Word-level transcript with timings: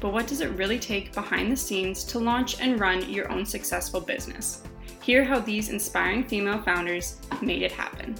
but 0.00 0.12
what 0.12 0.26
does 0.26 0.40
it 0.40 0.50
really 0.50 0.78
take 0.78 1.12
behind 1.12 1.50
the 1.50 1.56
scenes 1.56 2.04
to 2.04 2.18
launch 2.18 2.60
and 2.60 2.78
run 2.78 3.08
your 3.10 3.30
own 3.32 3.44
successful 3.44 4.00
business? 4.00 4.62
Hear 5.02 5.24
how 5.24 5.40
these 5.40 5.70
inspiring 5.70 6.24
female 6.24 6.62
founders 6.62 7.16
made 7.42 7.62
it 7.62 7.72
happen. 7.72 8.14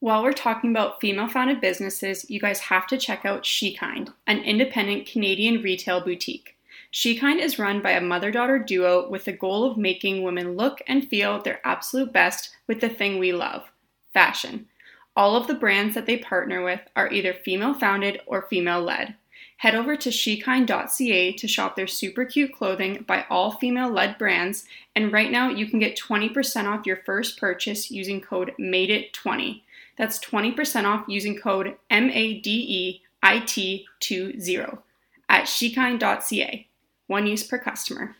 While 0.00 0.22
we're 0.22 0.32
talking 0.32 0.70
about 0.70 1.00
female 1.00 1.28
founded 1.28 1.60
businesses, 1.60 2.28
you 2.30 2.38
guys 2.38 2.60
have 2.60 2.86
to 2.88 2.98
check 2.98 3.24
out 3.24 3.42
SheKind, 3.42 4.12
an 4.26 4.38
independent 4.38 5.06
Canadian 5.06 5.60
retail 5.60 6.00
boutique. 6.00 6.56
SheKind 6.92 7.40
is 7.40 7.58
run 7.58 7.82
by 7.82 7.90
a 7.92 8.00
mother 8.00 8.30
daughter 8.30 8.58
duo 8.58 9.08
with 9.08 9.24
the 9.24 9.32
goal 9.32 9.68
of 9.68 9.76
making 9.76 10.22
women 10.22 10.56
look 10.56 10.80
and 10.86 11.08
feel 11.08 11.42
their 11.42 11.60
absolute 11.64 12.12
best 12.12 12.50
with 12.66 12.80
the 12.80 12.88
thing 12.88 13.18
we 13.18 13.32
love 13.32 13.70
fashion. 14.18 14.66
All 15.14 15.36
of 15.36 15.46
the 15.46 15.54
brands 15.54 15.94
that 15.94 16.06
they 16.06 16.16
partner 16.16 16.60
with 16.64 16.80
are 16.96 17.12
either 17.12 17.32
female 17.32 17.72
founded 17.72 18.20
or 18.26 18.42
female 18.50 18.82
led. 18.82 19.14
Head 19.58 19.76
over 19.76 19.94
to 19.96 20.08
shekind.ca 20.10 21.32
to 21.34 21.46
shop 21.46 21.76
their 21.76 21.86
super 21.86 22.24
cute 22.24 22.52
clothing 22.52 23.04
by 23.06 23.26
all 23.30 23.52
female 23.52 23.90
led 23.90 24.18
brands, 24.18 24.64
and 24.96 25.12
right 25.12 25.30
now 25.30 25.50
you 25.50 25.66
can 25.66 25.78
get 25.78 25.96
20% 25.96 26.64
off 26.66 26.84
your 26.84 26.96
first 27.06 27.38
purchase 27.38 27.92
using 27.92 28.20
code 28.20 28.54
MADEIT20. 28.58 29.62
That's 29.96 30.18
20% 30.18 30.84
off 30.84 31.04
using 31.06 31.38
code 31.38 31.76
MADEIT20 31.88 33.84
at 35.28 35.44
shekind.ca. 35.44 36.66
One 37.06 37.26
use 37.28 37.44
per 37.44 37.58
customer. 37.58 38.16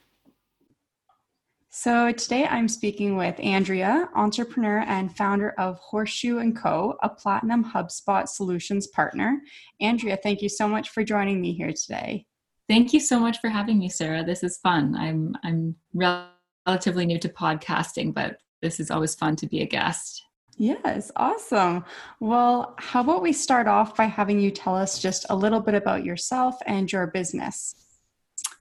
So 1.70 2.12
today 2.12 2.46
I'm 2.46 2.66
speaking 2.66 3.16
with 3.16 3.38
Andrea, 3.38 4.08
entrepreneur 4.14 4.80
and 4.86 5.14
founder 5.14 5.50
of 5.58 5.78
Horseshoe 5.78 6.52
& 6.52 6.54
Co., 6.54 6.96
a 7.02 7.10
platinum 7.10 7.62
HubSpot 7.62 8.26
solutions 8.26 8.86
partner. 8.86 9.42
Andrea, 9.80 10.16
thank 10.22 10.40
you 10.40 10.48
so 10.48 10.66
much 10.66 10.88
for 10.88 11.04
joining 11.04 11.42
me 11.42 11.52
here 11.52 11.72
today. 11.72 12.24
Thank 12.68 12.94
you 12.94 13.00
so 13.00 13.20
much 13.20 13.38
for 13.40 13.48
having 13.48 13.78
me, 13.78 13.90
Sarah. 13.90 14.24
This 14.24 14.42
is 14.42 14.58
fun. 14.58 14.94
I'm 14.96 15.34
I'm 15.42 15.76
relatively 15.94 17.06
new 17.06 17.18
to 17.18 17.28
podcasting, 17.28 18.14
but 18.14 18.38
this 18.62 18.80
is 18.80 18.90
always 18.90 19.14
fun 19.14 19.36
to 19.36 19.46
be 19.46 19.60
a 19.60 19.66
guest. 19.66 20.24
Yes, 20.56 21.10
awesome. 21.16 21.84
Well, 22.18 22.74
how 22.78 23.00
about 23.00 23.22
we 23.22 23.32
start 23.32 23.68
off 23.68 23.94
by 23.94 24.06
having 24.06 24.40
you 24.40 24.50
tell 24.50 24.74
us 24.74 24.98
just 24.98 25.24
a 25.30 25.36
little 25.36 25.60
bit 25.60 25.74
about 25.74 26.04
yourself 26.04 26.56
and 26.66 26.90
your 26.90 27.06
business? 27.06 27.74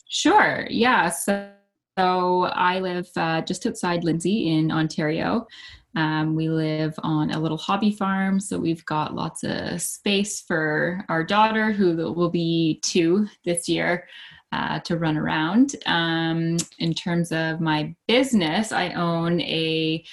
Sure. 0.08 0.67
Yeah. 0.69 1.09
So 1.09 1.50
so 1.98 2.44
I 2.44 2.80
live 2.80 3.09
uh, 3.16 3.42
just 3.42 3.66
outside 3.66 4.03
Lindsay 4.03 4.50
in 4.50 4.72
Ontario. 4.72 5.48
Um, 5.95 6.36
we 6.36 6.48
live 6.48 6.94
on 7.02 7.31
a 7.31 7.40
little 7.40 7.58
hobby 7.58 7.92
farm, 7.92 8.40
so 8.40 8.59
we've 8.59 8.86
got 8.86 9.16
lots 9.16 9.44
of 9.44 9.81
space 9.81 10.42
for 10.42 11.03
our 11.09 11.23
daughter, 11.23 11.72
who 11.72 11.95
will 12.14 12.30
be 12.30 12.80
two 12.84 13.28
this 13.46 13.68
year, 13.68 14.08
uh, 14.52 14.80
to 14.81 14.97
run 14.97 15.18
around. 15.18 15.75
Um, 15.88 16.58
in 16.78 16.94
terms 16.94 17.31
of 17.31 17.62
my 17.62 17.96
business, 18.08 18.72
I 18.72 18.91
own 18.91 19.41
a 19.41 20.03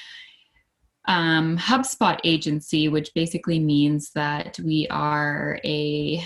um, 1.06 1.58
HubSpot 1.58 2.18
agency, 2.24 2.88
which 2.88 3.12
basically 3.14 3.58
means 3.58 4.10
that 4.12 4.58
we 4.64 4.88
are 4.88 5.60
a 5.64 6.24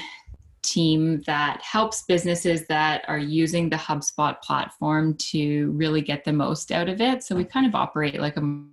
team 0.72 1.22
that 1.26 1.60
helps 1.62 2.02
businesses 2.02 2.66
that 2.66 3.04
are 3.08 3.18
using 3.18 3.68
the 3.68 3.76
HubSpot 3.76 4.40
platform 4.42 5.14
to 5.16 5.70
really 5.72 6.02
get 6.02 6.24
the 6.24 6.32
most 6.32 6.72
out 6.72 6.88
of 6.88 7.00
it. 7.00 7.22
So 7.22 7.36
we 7.36 7.44
kind 7.44 7.66
of 7.66 7.74
operate 7.74 8.20
like 8.20 8.36
a 8.36 8.64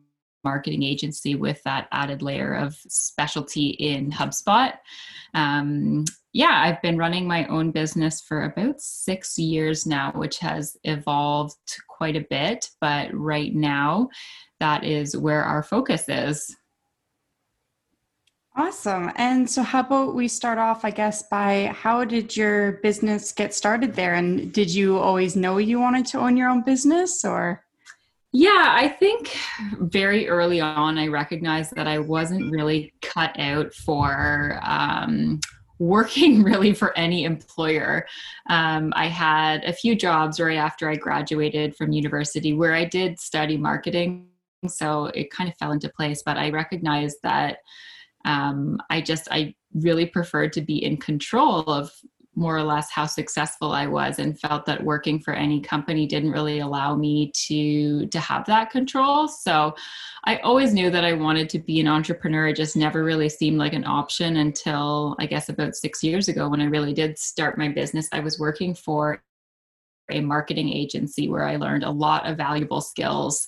marketing 0.44 0.84
agency 0.84 1.36
with 1.36 1.62
that 1.64 1.88
added 1.92 2.22
layer 2.22 2.54
of 2.54 2.76
specialty 2.88 3.70
in 3.70 4.12
HubSpot. 4.12 4.74
Um, 5.34 6.06
yeah, 6.32 6.62
I've 6.64 6.82
been 6.82 6.98
running 6.98 7.28
my 7.28 7.46
own 7.48 7.72
business 7.72 8.22
for 8.22 8.44
about 8.44 8.80
six 8.80 9.38
years 9.38 9.86
now, 9.86 10.12
which 10.12 10.38
has 10.40 10.78
evolved 10.84 11.56
quite 11.90 12.16
a 12.16 12.26
bit. 12.30 12.70
But 12.80 13.14
right 13.14 13.54
now, 13.54 14.10
that 14.60 14.84
is 14.84 15.18
where 15.18 15.44
our 15.44 15.64
focus 15.64 16.06
is. 16.08 16.56
Awesome. 18.58 19.12
And 19.18 19.50
so, 19.50 19.64
how 19.64 19.82
about 19.82 20.16
we 20.16 20.30
start 20.30 20.58
off, 20.58 20.86
I 20.86 20.92
guess, 20.92 21.24
by 21.24 21.74
how 21.76 22.06
did 22.06 22.38
your 22.38 22.74
business 22.84 23.34
get 23.34 23.54
started 23.54 23.94
there? 23.96 24.14
And 24.14 24.54
did 24.54 24.74
you 24.74 24.98
always 24.98 25.36
know 25.36 25.58
you 25.58 25.80
wanted 25.80 26.06
to 26.08 26.20
own 26.20 26.38
your 26.38 26.50
own 26.50 26.62
business 26.62 27.26
or? 27.26 27.66
Yeah, 28.32 28.76
I 28.78 28.88
think 28.88 29.38
very 29.80 30.30
early 30.30 30.62
on, 30.62 30.98
I 30.98 31.08
recognized 31.08 31.76
that 31.76 31.88
I 31.88 32.00
wasn't 32.00 32.52
really 32.52 32.94
cut 33.02 33.38
out 33.40 33.74
for 33.74 34.60
um, 34.64 35.42
working 35.80 36.44
really 36.50 36.74
for 36.74 36.98
any 36.98 37.26
employer. 37.26 38.06
Um, 38.50 38.94
I 38.96 39.08
had 39.08 39.66
a 39.66 39.74
few 39.74 39.96
jobs 39.96 40.40
right 40.40 40.58
after 40.58 40.90
I 40.90 40.96
graduated 40.96 41.76
from 41.76 41.92
university 41.92 42.54
where 42.54 42.74
I 42.74 42.86
did 42.86 43.20
study 43.20 43.58
marketing. 43.58 44.28
So 44.68 45.08
it 45.08 45.30
kind 45.30 45.50
of 45.50 45.58
fell 45.58 45.74
into 45.74 45.90
place, 45.90 46.24
but 46.26 46.38
I 46.38 46.50
recognized 46.52 47.18
that 47.24 47.58
um, 48.26 48.82
I 48.90 49.02
just 49.02 49.28
I 49.32 49.56
really 49.74 50.06
preferred 50.06 50.54
to 50.54 50.62
be 50.62 50.84
in 50.84 50.98
control 50.98 51.62
of 51.62 51.92
more 52.38 52.58
or 52.58 52.64
less 52.64 52.92
how 52.92 53.06
successful 53.06 53.72
I 53.72 53.88
was 53.88 54.20
and 54.20 54.38
felt 54.38 54.66
that 54.66 54.84
working 54.84 55.20
for 55.20 55.34
any 55.34 55.62
company 55.62 56.06
didn't 56.06 56.32
really 56.32 56.60
allow 56.60 56.96
me 56.96 57.32
to 57.48 58.08
to 58.08 58.20
have 58.20 58.46
that 58.46 58.72
control. 58.72 59.28
So 59.28 59.74
I 60.26 60.38
always 60.38 60.74
knew 60.74 60.90
that 60.90 61.06
I 61.06 61.14
wanted 61.14 61.50
to 61.52 61.60
be 61.60 61.80
an 61.80 61.88
entrepreneur. 61.88 62.48
It 62.48 62.58
just 62.58 62.76
never 62.76 63.04
really 63.04 63.30
seemed 63.30 63.58
like 63.58 63.74
an 63.74 63.86
option 63.86 64.38
until 64.38 65.16
I 65.20 65.28
guess 65.28 65.48
about 65.48 65.76
6 65.76 66.04
years 66.04 66.28
ago 66.28 66.50
when 66.50 66.62
I 66.62 66.66
really 66.66 66.94
did 66.94 67.18
start 67.18 67.58
my 67.58 67.70
business. 67.70 68.10
I 68.12 68.20
was 68.20 68.40
working 68.40 68.76
for 68.76 69.24
a 70.12 70.22
marketing 70.22 70.70
agency 70.70 71.28
where 71.28 71.46
I 71.46 71.56
learned 71.56 71.84
a 71.84 71.92
lot 71.92 72.30
of 72.30 72.38
valuable 72.38 72.82
skills 72.82 73.48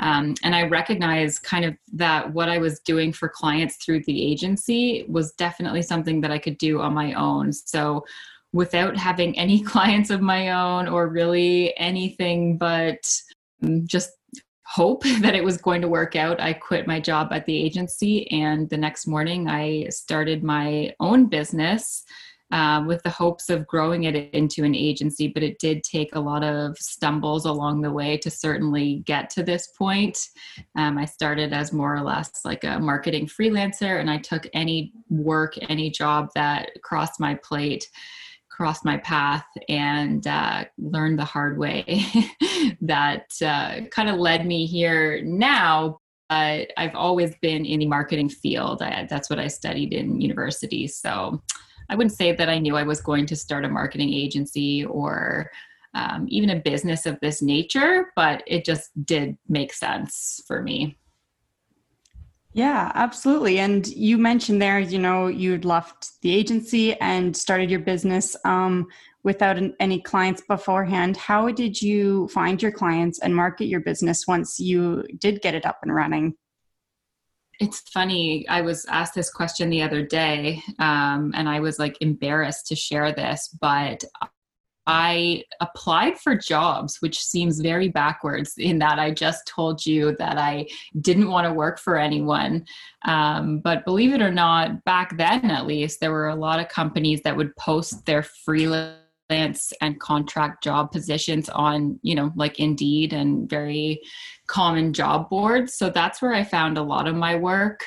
um, 0.00 0.34
and 0.42 0.54
I 0.54 0.64
recognized 0.64 1.42
kind 1.42 1.64
of 1.64 1.76
that 1.92 2.32
what 2.32 2.48
I 2.48 2.58
was 2.58 2.80
doing 2.80 3.12
for 3.12 3.28
clients 3.28 3.76
through 3.76 4.02
the 4.04 4.22
agency 4.22 5.04
was 5.08 5.32
definitely 5.32 5.82
something 5.82 6.20
that 6.22 6.32
I 6.32 6.38
could 6.38 6.58
do 6.58 6.80
on 6.80 6.94
my 6.94 7.12
own. 7.14 7.52
So 7.52 8.04
without 8.52 8.96
having 8.96 9.38
any 9.38 9.62
clients 9.62 10.10
of 10.10 10.20
my 10.20 10.50
own 10.50 10.88
or 10.88 11.08
really 11.08 11.76
anything 11.78 12.58
but 12.58 13.08
um, 13.62 13.86
just 13.86 14.10
hope 14.66 15.04
that 15.20 15.36
it 15.36 15.44
was 15.44 15.58
going 15.58 15.80
to 15.82 15.88
work 15.88 16.16
out, 16.16 16.40
I 16.40 16.54
quit 16.54 16.86
my 16.86 16.98
job 16.98 17.28
at 17.32 17.46
the 17.46 17.56
agency. 17.56 18.30
And 18.32 18.68
the 18.70 18.76
next 18.76 19.06
morning, 19.06 19.48
I 19.48 19.88
started 19.90 20.42
my 20.42 20.92
own 20.98 21.26
business 21.26 22.02
uh, 22.52 22.84
with 22.86 23.02
the 23.02 23.10
hopes 23.10 23.48
of 23.48 23.66
growing 23.66 24.04
it 24.04 24.14
into 24.32 24.64
an 24.64 24.74
agency, 24.74 25.28
but 25.28 25.42
it 25.42 25.58
did 25.58 25.82
take 25.82 26.14
a 26.14 26.20
lot 26.20 26.44
of 26.44 26.76
stumbles 26.78 27.46
along 27.46 27.80
the 27.80 27.90
way 27.90 28.16
to 28.18 28.30
certainly 28.30 29.02
get 29.06 29.30
to 29.30 29.42
this 29.42 29.68
point. 29.78 30.18
Um, 30.76 30.98
I 30.98 31.04
started 31.04 31.52
as 31.52 31.72
more 31.72 31.94
or 31.94 32.02
less 32.02 32.30
like 32.44 32.64
a 32.64 32.78
marketing 32.78 33.26
freelancer, 33.26 33.98
and 34.00 34.10
I 34.10 34.18
took 34.18 34.46
any 34.52 34.92
work, 35.08 35.54
any 35.68 35.90
job 35.90 36.28
that 36.34 36.70
crossed 36.82 37.18
my 37.18 37.34
plate 37.34 37.88
crossed 38.54 38.84
my 38.84 38.96
path 38.98 39.44
and 39.68 40.28
uh, 40.28 40.64
learned 40.78 41.18
the 41.18 41.24
hard 41.24 41.58
way 41.58 42.04
that 42.80 43.26
uh, 43.44 43.80
kind 43.90 44.08
of 44.08 44.16
led 44.16 44.46
me 44.46 44.64
here 44.64 45.20
now. 45.24 45.98
But 46.28 46.72
i've 46.76 46.94
always 46.94 47.34
been 47.42 47.64
in 47.64 47.80
the 47.80 47.86
marketing 47.86 48.28
field. 48.28 48.80
I, 48.80 49.06
that's 49.10 49.28
what 49.28 49.38
i 49.38 49.46
studied 49.46 49.92
in 49.92 50.20
university. 50.20 50.86
So 50.86 51.42
I 51.88 51.96
wouldn't 51.96 52.16
say 52.16 52.32
that 52.32 52.48
I 52.48 52.58
knew 52.58 52.76
I 52.76 52.82
was 52.82 53.00
going 53.00 53.26
to 53.26 53.36
start 53.36 53.64
a 53.64 53.68
marketing 53.68 54.12
agency 54.12 54.84
or 54.84 55.50
um, 55.94 56.26
even 56.28 56.50
a 56.50 56.56
business 56.60 57.06
of 57.06 57.18
this 57.20 57.40
nature, 57.40 58.12
but 58.16 58.42
it 58.46 58.64
just 58.64 58.90
did 59.04 59.36
make 59.48 59.72
sense 59.72 60.42
for 60.46 60.62
me. 60.62 60.98
Yeah, 62.52 62.92
absolutely. 62.94 63.58
And 63.58 63.86
you 63.88 64.16
mentioned 64.16 64.62
there, 64.62 64.78
you 64.78 64.98
know, 64.98 65.26
you'd 65.26 65.64
left 65.64 66.20
the 66.22 66.32
agency 66.32 66.94
and 67.00 67.36
started 67.36 67.68
your 67.68 67.80
business 67.80 68.36
um, 68.44 68.86
without 69.24 69.58
an, 69.58 69.74
any 69.80 70.00
clients 70.00 70.40
beforehand. 70.42 71.16
How 71.16 71.50
did 71.50 71.82
you 71.82 72.28
find 72.28 72.62
your 72.62 72.70
clients 72.70 73.18
and 73.18 73.34
market 73.34 73.64
your 73.64 73.80
business 73.80 74.28
once 74.28 74.60
you 74.60 75.04
did 75.18 75.42
get 75.42 75.56
it 75.56 75.66
up 75.66 75.80
and 75.82 75.92
running? 75.92 76.36
It's 77.60 77.80
funny. 77.90 78.46
I 78.48 78.60
was 78.60 78.84
asked 78.86 79.14
this 79.14 79.30
question 79.30 79.70
the 79.70 79.82
other 79.82 80.04
day, 80.04 80.62
um, 80.78 81.32
and 81.34 81.48
I 81.48 81.60
was 81.60 81.78
like 81.78 81.96
embarrassed 82.00 82.66
to 82.68 82.76
share 82.76 83.12
this, 83.12 83.48
but 83.60 84.04
I 84.86 85.44
applied 85.60 86.18
for 86.18 86.36
jobs, 86.36 87.00
which 87.00 87.22
seems 87.22 87.60
very 87.60 87.88
backwards 87.88 88.54
in 88.58 88.78
that 88.80 88.98
I 88.98 89.12
just 89.12 89.46
told 89.46 89.84
you 89.86 90.14
that 90.18 90.36
I 90.36 90.66
didn't 91.00 91.30
want 91.30 91.46
to 91.46 91.54
work 91.54 91.78
for 91.78 91.96
anyone. 91.96 92.66
Um, 93.06 93.60
but 93.60 93.86
believe 93.86 94.12
it 94.12 94.20
or 94.20 94.32
not, 94.32 94.84
back 94.84 95.16
then 95.16 95.50
at 95.50 95.66
least, 95.66 96.00
there 96.00 96.12
were 96.12 96.28
a 96.28 96.34
lot 96.34 96.60
of 96.60 96.68
companies 96.68 97.22
that 97.22 97.36
would 97.36 97.56
post 97.56 98.04
their 98.04 98.22
freelance 98.22 98.98
and 99.30 100.00
contract 100.00 100.62
job 100.62 100.92
positions 100.92 101.48
on, 101.48 101.98
you 102.02 102.14
know, 102.14 102.32
like 102.36 102.60
Indeed 102.60 103.12
and 103.12 103.48
very 103.48 104.00
common 104.46 104.92
job 104.92 105.28
boards. 105.30 105.74
So 105.76 105.90
that's 105.90 106.20
where 106.20 106.34
I 106.34 106.44
found 106.44 106.78
a 106.78 106.82
lot 106.82 107.08
of 107.08 107.14
my 107.16 107.34
work. 107.34 107.84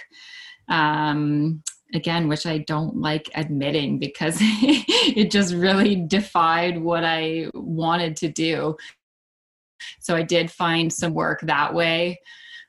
Um, 0.70 1.64
again, 1.94 2.28
which 2.28 2.46
I 2.46 2.58
don't 2.60 2.98
like 2.98 3.30
admitting 3.36 3.98
because 4.00 4.38
it 4.42 5.32
just 5.32 5.54
really 5.54 5.96
defied 5.96 6.82
what 6.82 7.06
I 7.06 7.50
wanted 7.54 8.18
to 8.18 8.30
do. 8.30 8.76
So 10.00 10.16
I 10.16 10.24
did 10.24 10.52
find 10.52 10.92
some 10.92 11.14
work 11.14 11.42
that 11.44 11.74
way. 11.74 12.20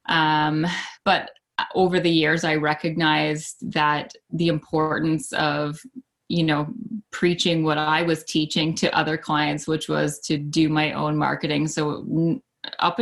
Um, 0.09 0.67
but 1.05 1.31
over 1.75 1.99
the 1.99 2.11
years, 2.11 2.45
I 2.45 2.55
recognized 2.55 3.73
that 3.73 4.13
the 4.31 4.49
importance 4.49 5.33
of 5.33 5.81
you 6.29 6.45
know 6.45 6.69
preaching 7.11 7.65
what 7.65 7.79
i 7.79 8.03
was 8.03 8.25
teaching 8.25 8.75
to 8.75 8.95
other 8.97 9.17
clients 9.17 9.67
which 9.67 9.89
was 9.89 10.19
to 10.21 10.37
do 10.37 10.69
my 10.69 10.93
own 10.93 11.17
marketing 11.17 11.67
so 11.67 12.41
up 12.79 12.99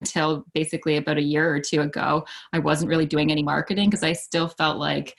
until 0.00 0.44
basically 0.54 0.96
about 0.96 1.18
a 1.18 1.22
year 1.22 1.52
or 1.52 1.60
two 1.60 1.80
ago, 1.80 2.24
I 2.52 2.58
wasn't 2.58 2.90
really 2.90 3.06
doing 3.06 3.30
any 3.30 3.42
marketing 3.42 3.90
because 3.90 4.04
I 4.04 4.12
still 4.12 4.48
felt 4.48 4.78
like, 4.78 5.16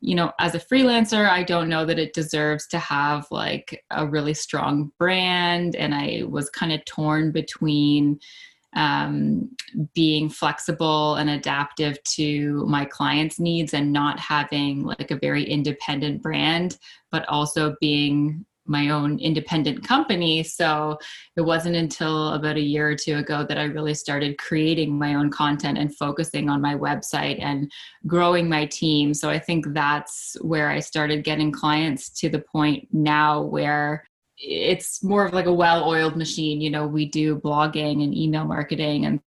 you 0.00 0.14
know, 0.14 0.32
as 0.38 0.54
a 0.54 0.60
freelancer, 0.60 1.28
I 1.28 1.42
don't 1.42 1.68
know 1.68 1.84
that 1.84 1.98
it 1.98 2.14
deserves 2.14 2.66
to 2.68 2.78
have 2.78 3.26
like 3.30 3.84
a 3.90 4.06
really 4.06 4.34
strong 4.34 4.92
brand. 4.98 5.74
And 5.74 5.94
I 5.94 6.22
was 6.28 6.50
kind 6.50 6.72
of 6.72 6.84
torn 6.84 7.32
between 7.32 8.20
um, 8.74 9.50
being 9.94 10.28
flexible 10.28 11.16
and 11.16 11.30
adaptive 11.30 12.02
to 12.04 12.64
my 12.66 12.84
clients' 12.84 13.40
needs 13.40 13.74
and 13.74 13.92
not 13.92 14.18
having 14.18 14.84
like 14.84 15.10
a 15.10 15.18
very 15.18 15.44
independent 15.44 16.22
brand, 16.22 16.78
but 17.10 17.28
also 17.28 17.76
being 17.80 18.44
my 18.70 18.90
own 18.90 19.18
independent 19.18 19.86
company. 19.86 20.42
So 20.44 20.96
it 21.36 21.40
wasn't 21.40 21.76
until 21.76 22.34
about 22.34 22.56
a 22.56 22.60
year 22.60 22.88
or 22.88 22.94
two 22.94 23.16
ago 23.16 23.44
that 23.48 23.58
I 23.58 23.64
really 23.64 23.94
started 23.94 24.38
creating 24.38 24.96
my 24.96 25.14
own 25.14 25.30
content 25.30 25.76
and 25.76 25.94
focusing 25.96 26.48
on 26.48 26.60
my 26.60 26.76
website 26.76 27.42
and 27.42 27.70
growing 28.06 28.48
my 28.48 28.66
team. 28.66 29.12
So 29.12 29.28
I 29.28 29.40
think 29.40 29.66
that's 29.74 30.36
where 30.40 30.70
I 30.70 30.78
started 30.78 31.24
getting 31.24 31.50
clients 31.50 32.10
to 32.20 32.28
the 32.28 32.38
point 32.38 32.86
now 32.92 33.42
where 33.42 34.04
it's 34.40 35.02
more 35.04 35.26
of 35.26 35.32
like 35.34 35.46
a 35.46 35.52
well 35.52 35.88
oiled 35.88 36.16
machine. 36.16 36.60
You 36.60 36.70
know, 36.70 36.86
we 36.86 37.04
do 37.04 37.36
blogging 37.36 38.02
and 38.02 38.16
email 38.16 38.44
marketing 38.44 39.04
and 39.06 39.20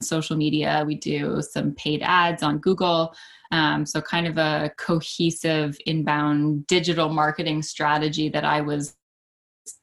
social 0.00 0.36
media, 0.36 0.82
we 0.86 0.96
do 0.96 1.40
some 1.42 1.72
paid 1.74 2.02
ads 2.02 2.42
on 2.42 2.58
Google. 2.58 3.14
Um, 3.50 3.86
so, 3.86 4.00
kind 4.00 4.26
of 4.26 4.38
a 4.38 4.72
cohesive 4.78 5.76
inbound 5.86 6.66
digital 6.66 7.08
marketing 7.08 7.62
strategy 7.62 8.28
that 8.30 8.44
I 8.44 8.60
was 8.60 8.96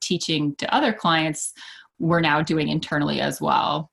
teaching 0.01 0.55
to 0.57 0.73
other 0.73 0.91
clients, 0.91 1.53
we're 1.99 2.21
now 2.21 2.41
doing 2.41 2.69
internally 2.69 3.21
as 3.21 3.39
well. 3.39 3.88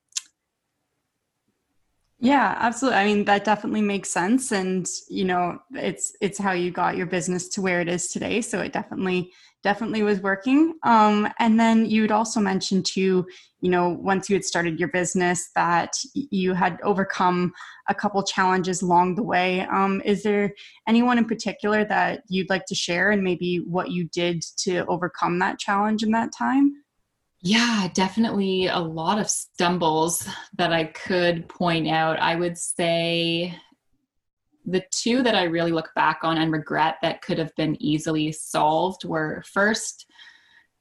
Yeah, 2.19 2.57
absolutely. 2.59 2.99
I 2.99 3.05
mean, 3.05 3.25
that 3.27 3.45
definitely 3.45 3.83
makes 3.83 4.09
sense 4.11 4.51
and, 4.51 4.87
you 5.11 5.25
know, 5.25 5.59
it's 5.75 6.17
it's 6.23 6.39
how 6.39 6.53
you 6.53 6.71
got 6.71 6.97
your 6.97 7.07
business 7.07 7.47
to 7.51 7.61
where 7.61 7.81
it 7.83 7.89
is 7.89 8.09
today, 8.09 8.41
so 8.41 8.61
it 8.61 8.73
definitely 8.73 9.31
definitely 9.63 10.03
was 10.03 10.21
working. 10.21 10.75
Um, 10.83 11.29
and 11.39 11.59
then 11.61 11.85
you'd 11.87 12.13
also 12.13 12.41
mentioned 12.41 12.87
too, 12.87 13.27
you 13.61 13.69
know, 13.71 13.91
once 14.01 14.31
you 14.31 14.37
had 14.37 14.45
started 14.45 14.79
your 14.79 14.89
business 14.89 15.51
that 15.57 15.93
you 16.15 16.55
had 16.55 16.79
overcome 16.83 17.53
a 17.89 17.95
couple 17.95 18.23
challenges 18.23 18.81
along 18.81 19.17
the 19.17 19.23
way. 19.25 19.63
Um, 19.63 20.01
is 20.05 20.23
there 20.23 20.55
anyone 20.89 21.19
in 21.19 21.25
particular 21.27 21.85
that 21.87 22.21
you'd 22.29 22.49
like 22.49 22.65
to 22.67 22.75
share 22.75 23.11
and 23.11 23.23
maybe 23.25 23.59
what 23.67 23.91
you 23.91 24.05
did 24.05 24.43
to 24.59 24.87
overcome 24.87 25.39
that 25.41 25.59
challenge 25.59 26.03
in 26.03 26.13
that 26.13 26.31
time? 26.33 26.73
Yeah, 27.43 27.89
definitely 27.93 28.67
a 28.67 28.79
lot 28.79 29.19
of 29.19 29.29
stumbles 29.29 30.27
that 30.57 30.73
I 30.73 30.85
could 30.85 31.49
point 31.49 31.87
out. 31.87 32.19
I 32.19 32.35
would 32.35 32.57
say 32.57 33.55
the 34.65 34.85
two 34.91 35.23
that 35.23 35.35
I 35.35 35.45
really 35.45 35.71
look 35.71 35.91
back 35.95 36.21
on 36.23 36.39
and 36.39 36.51
regret 36.51 36.97
that 37.03 37.23
could 37.23 37.39
have 37.39 37.55
been 37.57 37.81
easily 37.81 38.33
solved 38.33 39.05
were 39.05 39.45
first 39.47 40.07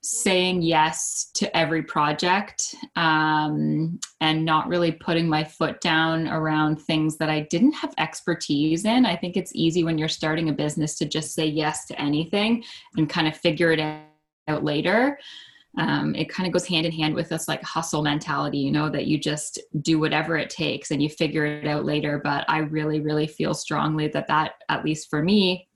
saying 0.02 0.62
yes 0.62 1.32
to 1.34 1.56
every 1.58 1.82
project 1.82 2.76
um, 2.96 4.00
and 4.22 4.46
not 4.46 4.68
really 4.68 4.92
putting 4.92 5.28
my 5.28 5.44
foot 5.44 5.82
down 5.82 6.28
around 6.28 6.80
things 6.80 7.18
that 7.18 7.30
I 7.30 7.42
didn't 7.50 7.72
have 7.74 7.94
expertise 7.98 8.86
in. 8.86 9.06
I 9.06 9.16
think 9.16 9.36
it's 9.36 9.52
easy 9.56 9.84
when 9.84 9.98
you're 9.98 10.08
starting 10.08 10.50
a 10.50 10.54
business 10.54 10.96
to 11.00 11.06
just 11.06 11.34
say 11.34 11.46
yes 11.48 11.86
to 11.88 12.00
anything 12.00 12.64
and 12.98 13.10
kind 13.10 13.28
of 13.28 13.36
figure 13.36 13.72
it 13.72 13.80
out 13.80 14.64
later 14.64 15.18
um, 15.78 16.16
it 16.16 16.30
kind 16.30 16.48
of 16.48 16.54
goes 16.54 16.66
hand 16.66 16.86
in 16.86 16.92
hand 16.92 17.16
with 17.16 17.30
this 17.30 17.48
like 17.48 17.62
hustle 17.64 18.02
mentality 18.02 18.58
you 18.58 18.72
know 18.72 18.90
that 18.90 19.08
you 19.08 19.18
just 19.18 19.60
do 19.82 20.00
whatever 20.00 20.38
it 20.38 20.50
takes 20.50 20.92
and 20.92 21.02
you 21.02 21.10
figure 21.10 21.46
it 21.46 21.68
out 21.68 21.86
later. 21.86 22.20
But 22.24 22.46
i 22.48 22.60
really 22.60 23.02
really 23.02 23.28
feel 23.28 23.54
strongly 23.54 24.08
that 24.10 24.28
that 24.28 24.54
at 24.70 24.86
least 24.86 25.10
for 25.10 25.22
me 25.24 25.68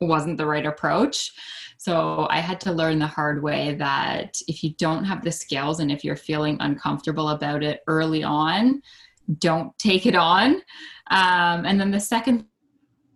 wasn't 0.00 0.38
the 0.38 0.46
right 0.46 0.66
approach. 0.66 1.32
So 1.78 2.26
i 2.30 2.40
had 2.40 2.60
to 2.62 2.72
learn 2.72 2.98
the 2.98 3.06
hard 3.06 3.42
way 3.42 3.74
that 3.76 4.36
if 4.48 4.62
you 4.62 4.74
don't 4.74 5.04
have 5.04 5.24
the 5.24 5.32
skills 5.32 5.80
and 5.80 5.90
if 5.90 6.04
you're 6.04 6.16
feeling 6.16 6.56
uncomfortable 6.60 7.30
about 7.30 7.62
it 7.62 7.80
early 7.86 8.22
on 8.22 8.82
don't 9.38 9.76
take 9.78 10.06
it 10.06 10.14
on. 10.14 10.56
Um, 11.10 11.64
and 11.64 11.80
then 11.80 11.90
the 11.90 12.00
second 12.00 12.46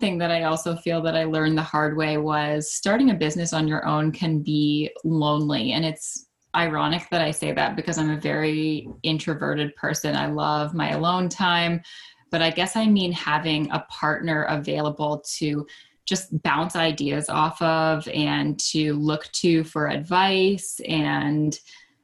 thing 0.00 0.19
that 0.19 0.31
I 0.31 0.44
also 0.44 0.76
feel 0.76 1.00
that 1.02 1.16
I 1.16 1.25
learned 1.25 1.56
the 1.56 1.62
hard 1.62 1.96
way 1.96 2.19
was 2.19 2.70
starting 2.70 3.10
a 3.10 3.14
business 3.14 3.52
on 3.52 3.69
your 3.69 3.86
own 3.86 4.12
can 4.12 4.40
be 4.40 4.90
lonely. 5.04 5.72
And 5.72 5.84
it's 5.84 6.24
ironic 6.55 7.09
that 7.11 7.21
I 7.21 7.31
say 7.31 7.53
that 7.53 7.77
because 7.77 7.99
I'm 7.99 8.11
a 8.11 8.21
very 8.21 8.89
introverted 9.03 9.75
person. 9.77 10.17
I 10.17 10.27
love 10.27 10.75
my 10.75 10.91
alone 10.91 11.29
time. 11.29 11.83
But 12.31 12.43
I 12.43 12.51
guess 12.51 12.77
I 12.77 12.87
mean 12.87 13.13
having 13.13 13.70
a 13.70 13.87
partner 13.89 14.44
available 14.44 15.25
to 15.39 15.67
just 16.06 16.43
bounce 16.43 16.77
ideas 16.77 17.29
off 17.29 17.61
of 17.63 18.06
and 18.08 18.58
to 18.58 18.94
look 18.94 19.31
to 19.32 19.65
for 19.65 19.89
advice 19.89 20.81
and 20.87 21.58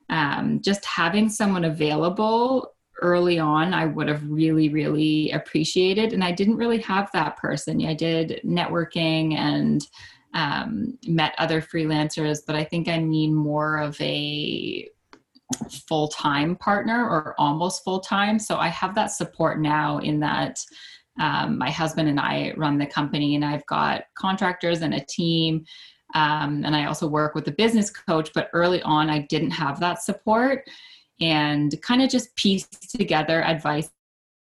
um, 0.08 0.60
just 0.62 0.84
having 0.84 1.28
someone 1.28 1.64
available 1.64 2.74
early 3.02 3.38
on 3.38 3.72
i 3.72 3.86
would 3.86 4.08
have 4.08 4.22
really 4.28 4.68
really 4.68 5.30
appreciated 5.30 6.12
and 6.12 6.22
i 6.22 6.30
didn't 6.30 6.56
really 6.56 6.80
have 6.80 7.10
that 7.12 7.34
person 7.38 7.82
i 7.86 7.94
did 7.94 8.40
networking 8.44 9.34
and 9.36 9.86
um, 10.34 10.98
met 11.06 11.34
other 11.38 11.60
freelancers 11.60 12.38
but 12.46 12.56
i 12.56 12.64
think 12.64 12.88
i 12.88 12.98
need 12.98 13.30
more 13.30 13.78
of 13.78 14.00
a 14.00 14.88
full-time 15.88 16.54
partner 16.54 17.08
or 17.08 17.34
almost 17.36 17.82
full-time. 17.82 18.38
So 18.38 18.58
i 18.58 18.68
have 18.68 18.94
that 18.94 19.10
support 19.10 19.60
now 19.60 19.98
in 19.98 20.20
that 20.20 20.58
um, 21.18 21.58
my 21.58 21.70
husband 21.70 22.08
and 22.08 22.20
i 22.20 22.54
run 22.56 22.78
the 22.78 22.86
company 22.86 23.34
and 23.34 23.44
i've 23.44 23.66
got 23.66 24.04
contractors 24.16 24.82
and 24.82 24.94
a 24.94 25.04
team 25.08 25.64
um, 26.14 26.64
and 26.64 26.76
i 26.76 26.84
also 26.84 27.08
work 27.08 27.34
with 27.34 27.48
a 27.48 27.52
business 27.52 27.90
coach 27.90 28.30
but 28.32 28.48
early 28.52 28.80
on 28.82 29.10
i 29.10 29.18
didn't 29.28 29.50
have 29.50 29.80
that 29.80 30.02
support 30.02 30.62
and 31.20 31.80
kind 31.82 32.00
of 32.02 32.08
just 32.08 32.34
pieced 32.36 32.90
together 32.90 33.42
advice 33.42 33.90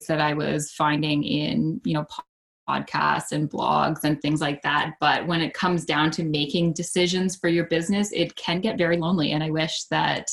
that 0.07 0.21
I 0.21 0.33
was 0.33 0.71
finding 0.71 1.23
in, 1.23 1.81
you 1.83 1.93
know, 1.93 2.05
podcasts 2.69 3.31
and 3.31 3.49
blogs 3.49 4.03
and 4.03 4.21
things 4.21 4.41
like 4.41 4.61
that. 4.61 4.93
But 4.99 5.25
when 5.27 5.41
it 5.41 5.53
comes 5.53 5.85
down 5.85 6.11
to 6.11 6.23
making 6.23 6.73
decisions 6.73 7.35
for 7.35 7.49
your 7.49 7.65
business, 7.65 8.11
it 8.11 8.35
can 8.35 8.61
get 8.61 8.77
very 8.77 8.97
lonely. 8.97 9.31
And 9.31 9.43
I 9.43 9.49
wish 9.49 9.85
that 9.85 10.29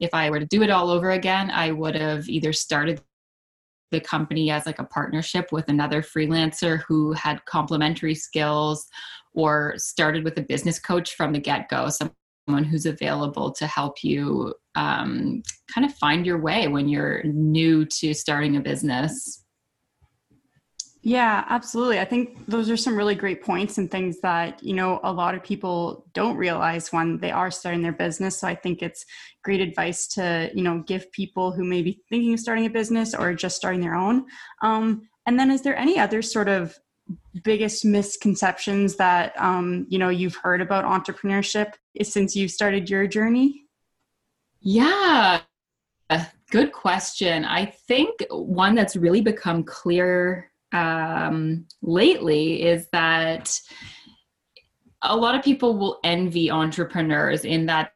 if 0.00 0.12
I 0.12 0.30
were 0.30 0.40
to 0.40 0.46
do 0.46 0.62
it 0.62 0.70
all 0.70 0.90
over 0.90 1.10
again, 1.10 1.50
I 1.50 1.70
would 1.70 1.94
have 1.94 2.28
either 2.28 2.52
started 2.52 3.00
the 3.90 4.00
company 4.00 4.50
as 4.50 4.66
like 4.66 4.78
a 4.78 4.84
partnership 4.84 5.50
with 5.52 5.68
another 5.68 6.02
freelancer 6.02 6.82
who 6.86 7.12
had 7.12 7.44
complementary 7.44 8.14
skills 8.14 8.86
or 9.34 9.74
started 9.76 10.24
with 10.24 10.38
a 10.38 10.42
business 10.42 10.78
coach 10.78 11.14
from 11.14 11.32
the 11.32 11.40
get-go 11.40 11.88
someone 11.88 12.64
who's 12.64 12.86
available 12.86 13.52
to 13.52 13.66
help 13.66 14.02
you 14.02 14.54
um, 14.74 15.42
kind 15.72 15.84
of 15.84 15.94
find 15.94 16.26
your 16.26 16.40
way 16.40 16.68
when 16.68 16.88
you're 16.88 17.22
new 17.24 17.84
to 17.84 18.14
starting 18.14 18.56
a 18.56 18.60
business. 18.60 19.44
Yeah, 21.02 21.44
absolutely. 21.48 21.98
I 21.98 22.04
think 22.04 22.44
those 22.46 22.68
are 22.68 22.76
some 22.76 22.94
really 22.94 23.14
great 23.14 23.42
points 23.42 23.78
and 23.78 23.90
things 23.90 24.20
that, 24.20 24.62
you 24.62 24.74
know, 24.74 25.00
a 25.02 25.10
lot 25.10 25.34
of 25.34 25.42
people 25.42 26.04
don't 26.12 26.36
realize 26.36 26.92
when 26.92 27.18
they 27.18 27.30
are 27.30 27.50
starting 27.50 27.80
their 27.80 27.92
business. 27.92 28.38
So 28.38 28.46
I 28.46 28.54
think 28.54 28.82
it's 28.82 29.06
great 29.42 29.62
advice 29.62 30.06
to, 30.08 30.50
you 30.54 30.62
know, 30.62 30.82
give 30.86 31.10
people 31.12 31.52
who 31.52 31.64
may 31.64 31.80
be 31.80 32.02
thinking 32.10 32.34
of 32.34 32.40
starting 32.40 32.66
a 32.66 32.70
business 32.70 33.14
or 33.14 33.32
just 33.32 33.56
starting 33.56 33.80
their 33.80 33.94
own. 33.94 34.26
Um, 34.62 35.08
and 35.24 35.38
then 35.38 35.50
is 35.50 35.62
there 35.62 35.76
any 35.76 35.98
other 35.98 36.20
sort 36.20 36.48
of 36.48 36.76
biggest 37.44 37.82
misconceptions 37.82 38.96
that, 38.96 39.32
um, 39.40 39.86
you 39.88 39.98
know, 39.98 40.10
you've 40.10 40.36
heard 40.36 40.60
about 40.60 40.84
entrepreneurship 40.84 41.72
since 42.02 42.36
you've 42.36 42.50
started 42.50 42.90
your 42.90 43.06
journey? 43.06 43.64
Yeah, 44.60 45.40
good 46.50 46.72
question. 46.72 47.46
I 47.46 47.64
think 47.64 48.26
one 48.30 48.74
that's 48.74 48.96
really 48.96 49.22
become 49.22 49.64
clear 49.64 50.49
um, 50.72 51.66
lately 51.82 52.62
is 52.62 52.88
that 52.92 53.58
a 55.02 55.16
lot 55.16 55.34
of 55.34 55.42
people 55.42 55.78
will 55.78 55.98
envy 56.04 56.50
entrepreneurs 56.50 57.44
in 57.44 57.66
that 57.66 57.92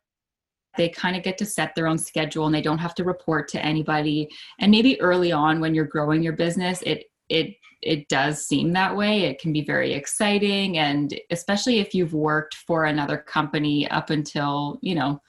they 0.76 0.88
kind 0.88 1.16
of 1.16 1.22
get 1.22 1.38
to 1.38 1.46
set 1.46 1.74
their 1.74 1.86
own 1.86 1.98
schedule 1.98 2.46
and 2.46 2.54
they 2.54 2.62
don't 2.62 2.78
have 2.78 2.94
to 2.96 3.04
report 3.04 3.48
to 3.48 3.64
anybody. 3.64 4.28
And 4.58 4.70
maybe 4.70 5.00
early 5.00 5.30
on 5.30 5.60
when 5.60 5.74
you're 5.74 5.84
growing 5.84 6.22
your 6.22 6.32
business 6.32 6.82
it 6.82 7.04
it 7.28 7.54
it 7.82 8.08
does 8.08 8.46
seem 8.46 8.72
that 8.72 8.96
way. 8.96 9.24
It 9.24 9.38
can 9.38 9.52
be 9.52 9.62
very 9.62 9.92
exciting. 9.92 10.78
And 10.78 11.18
especially 11.30 11.80
if 11.80 11.94
you've 11.94 12.14
worked 12.14 12.54
for 12.54 12.86
another 12.86 13.18
company 13.18 13.88
up 13.90 14.10
until 14.10 14.78
you 14.80 14.94
know 14.94 15.20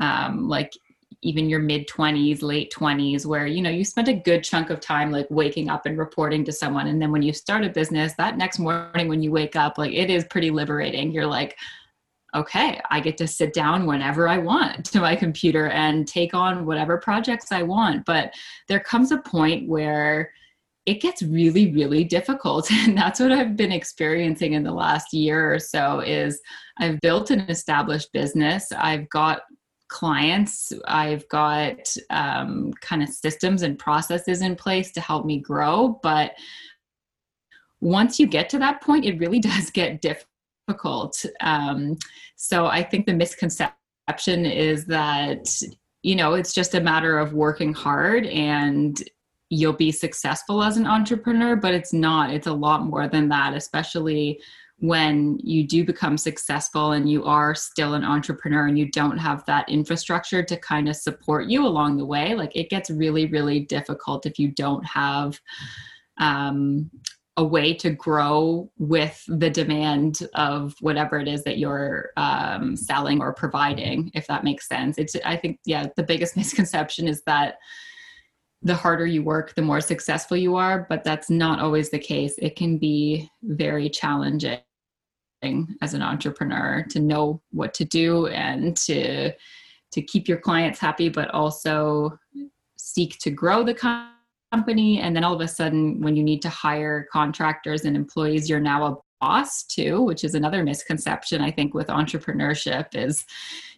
um, 0.00 0.48
like 0.48 0.72
even 1.22 1.48
your 1.48 1.60
mid 1.60 1.88
20s 1.88 2.42
late 2.42 2.72
20s 2.72 3.26
where 3.26 3.46
you 3.46 3.62
know 3.62 3.70
you 3.70 3.84
spent 3.84 4.08
a 4.08 4.14
good 4.14 4.44
chunk 4.44 4.70
of 4.70 4.80
time 4.80 5.10
like 5.10 5.26
waking 5.30 5.68
up 5.68 5.86
and 5.86 5.98
reporting 5.98 6.44
to 6.44 6.52
someone. 6.52 6.86
And 6.86 7.00
then 7.00 7.12
when 7.12 7.22
you 7.22 7.32
start 7.32 7.64
a 7.64 7.68
business 7.68 8.14
that 8.14 8.36
next 8.36 8.58
morning 8.58 9.08
when 9.08 9.22
you 9.22 9.32
wake 9.32 9.56
up 9.56 9.78
like 9.78 9.92
it 9.92 10.10
is 10.10 10.24
pretty 10.24 10.50
liberating. 10.50 11.12
You're 11.12 11.26
like 11.26 11.56
okay 12.34 12.80
i 12.90 13.00
get 13.00 13.16
to 13.16 13.26
sit 13.26 13.54
down 13.54 13.86
whenever 13.86 14.28
i 14.28 14.36
want 14.36 14.84
to 14.84 15.00
my 15.00 15.14
computer 15.14 15.68
and 15.68 16.08
take 16.08 16.34
on 16.34 16.66
whatever 16.66 16.98
projects 16.98 17.52
i 17.52 17.62
want. 17.62 18.04
But 18.04 18.34
there 18.68 18.80
comes 18.80 19.10
a 19.10 19.18
point 19.18 19.68
where 19.68 20.32
it 20.84 21.00
gets 21.00 21.22
really 21.22 21.72
really 21.72 22.04
difficult. 22.04 22.70
And 22.72 22.96
that's 22.96 23.20
what 23.20 23.32
i've 23.32 23.56
been 23.56 23.72
experiencing 23.72 24.52
in 24.52 24.64
the 24.64 24.72
last 24.72 25.12
year 25.12 25.52
or 25.54 25.58
so 25.58 26.00
is 26.00 26.40
i've 26.78 27.00
built 27.00 27.30
an 27.30 27.40
established 27.40 28.12
business. 28.12 28.70
I've 28.72 29.08
got 29.08 29.42
clients. 29.88 30.72
I've 30.86 31.28
got 31.28 31.94
um, 32.10 32.72
kind 32.80 33.02
of 33.02 33.08
systems 33.08 33.62
and 33.62 33.78
processes 33.78 34.42
in 34.42 34.56
place 34.56 34.92
to 34.92 35.00
help 35.00 35.24
me 35.26 35.38
grow. 35.38 35.98
But 36.02 36.32
once 37.80 38.18
you 38.18 38.26
get 38.26 38.48
to 38.50 38.58
that 38.58 38.80
point, 38.80 39.04
it 39.04 39.18
really 39.18 39.38
does 39.40 39.70
get 39.70 40.02
difficult. 40.02 41.24
Um, 41.40 41.96
so 42.36 42.66
I 42.66 42.82
think 42.82 43.06
the 43.06 43.14
misconception 43.14 44.46
is 44.46 44.86
that, 44.86 45.48
you 46.02 46.16
know, 46.16 46.34
it's 46.34 46.54
just 46.54 46.74
a 46.74 46.80
matter 46.80 47.18
of 47.18 47.32
working 47.32 47.72
hard 47.72 48.26
and 48.26 49.02
you'll 49.48 49.72
be 49.72 49.92
successful 49.92 50.62
as 50.62 50.76
an 50.76 50.86
entrepreneur, 50.86 51.54
but 51.54 51.72
it's 51.72 51.92
not. 51.92 52.32
It's 52.32 52.48
a 52.48 52.52
lot 52.52 52.84
more 52.84 53.08
than 53.08 53.28
that, 53.28 53.54
especially 53.54 54.40
when 54.78 55.38
you 55.42 55.66
do 55.66 55.84
become 55.84 56.18
successful 56.18 56.92
and 56.92 57.10
you 57.10 57.24
are 57.24 57.54
still 57.54 57.94
an 57.94 58.04
entrepreneur 58.04 58.66
and 58.66 58.78
you 58.78 58.90
don't 58.90 59.16
have 59.16 59.44
that 59.46 59.68
infrastructure 59.68 60.42
to 60.42 60.56
kind 60.58 60.88
of 60.88 60.96
support 60.96 61.46
you 61.46 61.66
along 61.66 61.96
the 61.96 62.04
way 62.04 62.34
like 62.34 62.54
it 62.54 62.68
gets 62.68 62.90
really 62.90 63.26
really 63.26 63.60
difficult 63.60 64.26
if 64.26 64.38
you 64.38 64.48
don't 64.48 64.84
have 64.84 65.40
um, 66.18 66.90
a 67.38 67.44
way 67.44 67.72
to 67.72 67.90
grow 67.90 68.70
with 68.78 69.22
the 69.28 69.50
demand 69.50 70.20
of 70.34 70.74
whatever 70.80 71.18
it 71.18 71.28
is 71.28 71.42
that 71.44 71.58
you're 71.58 72.10
um, 72.16 72.76
selling 72.76 73.20
or 73.20 73.32
providing 73.32 74.10
if 74.14 74.26
that 74.26 74.44
makes 74.44 74.68
sense 74.68 74.98
it's 74.98 75.16
i 75.24 75.36
think 75.36 75.58
yeah 75.64 75.86
the 75.96 76.02
biggest 76.02 76.36
misconception 76.36 77.08
is 77.08 77.22
that 77.22 77.56
the 78.62 78.74
harder 78.74 79.06
you 79.06 79.22
work, 79.22 79.54
the 79.54 79.62
more 79.62 79.82
successful 79.82 80.36
you 80.36 80.56
are, 80.56 80.86
but 80.88 81.04
that's 81.04 81.30
not 81.30 81.60
always 81.60 81.90
the 81.90 81.98
case. 81.98 82.34
It 82.38 82.56
can 82.56 82.78
be 82.78 83.30
very 83.42 83.88
challenging 83.88 84.58
as 85.42 85.94
an 85.94 86.02
entrepreneur 86.02 86.84
to 86.90 87.00
know 87.00 87.40
what 87.50 87.74
to 87.74 87.84
do 87.84 88.26
and 88.28 88.76
to 88.76 89.32
to 89.92 90.02
keep 90.02 90.28
your 90.28 90.38
clients 90.38 90.78
happy 90.78 91.08
but 91.08 91.30
also 91.30 92.18
seek 92.76 93.18
to 93.18 93.30
grow 93.30 93.62
the 93.62 93.74
company. 94.52 95.00
And 95.00 95.14
then 95.14 95.24
all 95.24 95.34
of 95.34 95.40
a 95.40 95.48
sudden 95.48 96.00
when 96.00 96.16
you 96.16 96.22
need 96.22 96.42
to 96.42 96.48
hire 96.48 97.06
contractors 97.12 97.84
and 97.84 97.96
employees 97.96 98.48
you're 98.48 98.60
now 98.60 98.84
a 98.86 98.96
boss 99.20 99.64
too 99.64 100.02
which 100.02 100.24
is 100.24 100.34
another 100.34 100.62
misconception 100.62 101.40
i 101.40 101.50
think 101.50 101.72
with 101.72 101.86
entrepreneurship 101.86 102.94
is 102.94 103.24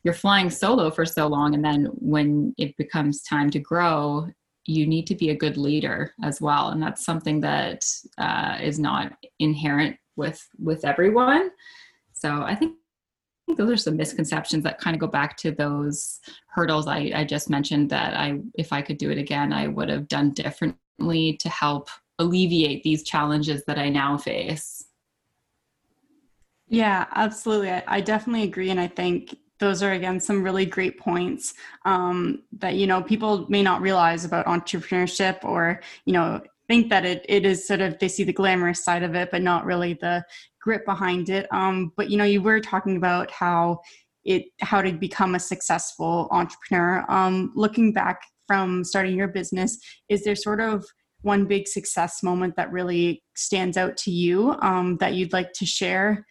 you're 0.03 0.13
flying 0.13 0.51
solo 0.51 0.91
for 0.91 1.07
so 1.07 1.29
long 1.29 1.55
and 1.55 1.65
then 1.65 1.85
when 1.93 2.53
it 2.59 2.77
becomes 2.77 3.23
time 3.23 3.49
to 3.49 3.61
grow 3.61 4.27
you 4.69 4.87
need 4.87 5.07
to 5.07 5.15
be 5.15 5.31
a 5.31 5.37
good 5.37 5.57
leader 5.57 6.15
as 6.23 6.41
well. 6.43 6.69
And 6.69 6.83
that's 6.83 7.05
something 7.05 7.41
that 7.41 7.85
uh, 8.19 8.59
is 8.61 8.79
not 8.79 9.17
inherent 9.39 9.97
with 10.19 10.47
with 10.59 10.85
everyone 10.85 11.51
so 12.13 12.43
i 12.43 12.55
think 12.55 12.75
those 13.57 13.71
are 13.71 13.77
some 13.77 13.97
misconceptions 13.97 14.65
that 14.65 14.79
kind 14.79 14.95
of 14.95 15.01
go 15.01 15.07
back 15.07 15.37
to 15.39 15.51
those 15.51 16.21
hurdles 16.49 16.87
I, 16.87 17.13
I 17.15 17.25
just 17.25 17.49
mentioned 17.49 17.91
that 17.91 18.15
I, 18.15 18.41
if 18.55 18.73
I 18.73 18.83
could 18.83 18.99
do 18.99 19.11
it 19.11 19.19
again, 19.19 19.53
I 19.53 19.69
would 19.69 19.89
have 19.89 20.09
done 20.09 20.31
differently 20.31 21.39
to 21.41 21.49
help 21.49 21.89
alleviate 22.19 22.83
these 22.83 23.05
challenges 23.05 23.65
that 23.67 23.79
I 23.79 23.89
now 23.89 24.19
face. 24.19 24.85
Yeah, 26.69 27.07
absolutely. 27.15 27.71
I, 27.71 27.85
I 27.87 28.01
definitely 28.01 28.43
agree. 28.43 28.71
And 28.71 28.81
I 28.81 28.89
think 28.89 29.35
those 29.61 29.83
are 29.83 29.93
again 29.93 30.21
some 30.21 30.43
really 30.43 30.67
great 30.67 30.99
points 30.99 31.55
um, 31.85 32.43
that 32.59 32.75
you 32.75 32.87
know 32.87 33.03
people 33.03 33.47
may 33.49 33.63
not 33.63 33.81
realize 33.81 34.25
about 34.25 34.47
entrepreneurship 34.47 35.43
or 35.43 35.81
you 36.05 36.13
know 36.13 36.41
think 36.69 36.91
that 36.91 37.05
it, 37.05 37.25
it 37.29 37.45
is 37.45 37.67
sort 37.67 37.81
of 37.81 37.99
they 37.99 38.09
see 38.09 38.25
the 38.25 38.33
glamorous 38.33 38.85
side 38.85 39.03
of 39.03 39.15
it 39.15 39.31
but 39.31 39.43
not 39.43 39.65
really 39.65 39.95
the 39.95 40.25
grit 40.61 40.85
behind 40.85 41.31
it. 41.31 41.47
Um, 41.53 41.93
but 41.97 42.11
you 42.11 42.17
know 42.17 42.25
you 42.25 42.43
were 42.43 42.61
talking 42.61 42.97
about 42.97 43.31
how 43.31 43.81
it 44.25 44.45
how 44.61 44.83
to 44.83 44.93
become 44.93 45.35
a 45.35 45.41
successful 45.41 46.29
entrepreneur. 46.31 47.05
Um, 47.09 47.53
looking 47.57 47.93
back 47.93 48.21
from 48.47 48.85
starting 48.85 49.17
your 49.17 49.29
business 49.29 49.79
is 50.09 50.25
there 50.25 50.37
sort 50.37 50.61
of 50.61 50.85
one 51.23 51.47
big 51.47 51.67
success 51.67 52.23
moment 52.23 52.55
that 52.57 52.71
really 52.71 53.23
stands 53.35 53.77
out 53.77 53.97
to 53.97 54.11
you 54.11 54.55
um, 54.63 54.97
that 54.99 55.15
you'd 55.15 55.33
like 55.33 55.53
to 55.53 55.67
share 55.67 56.25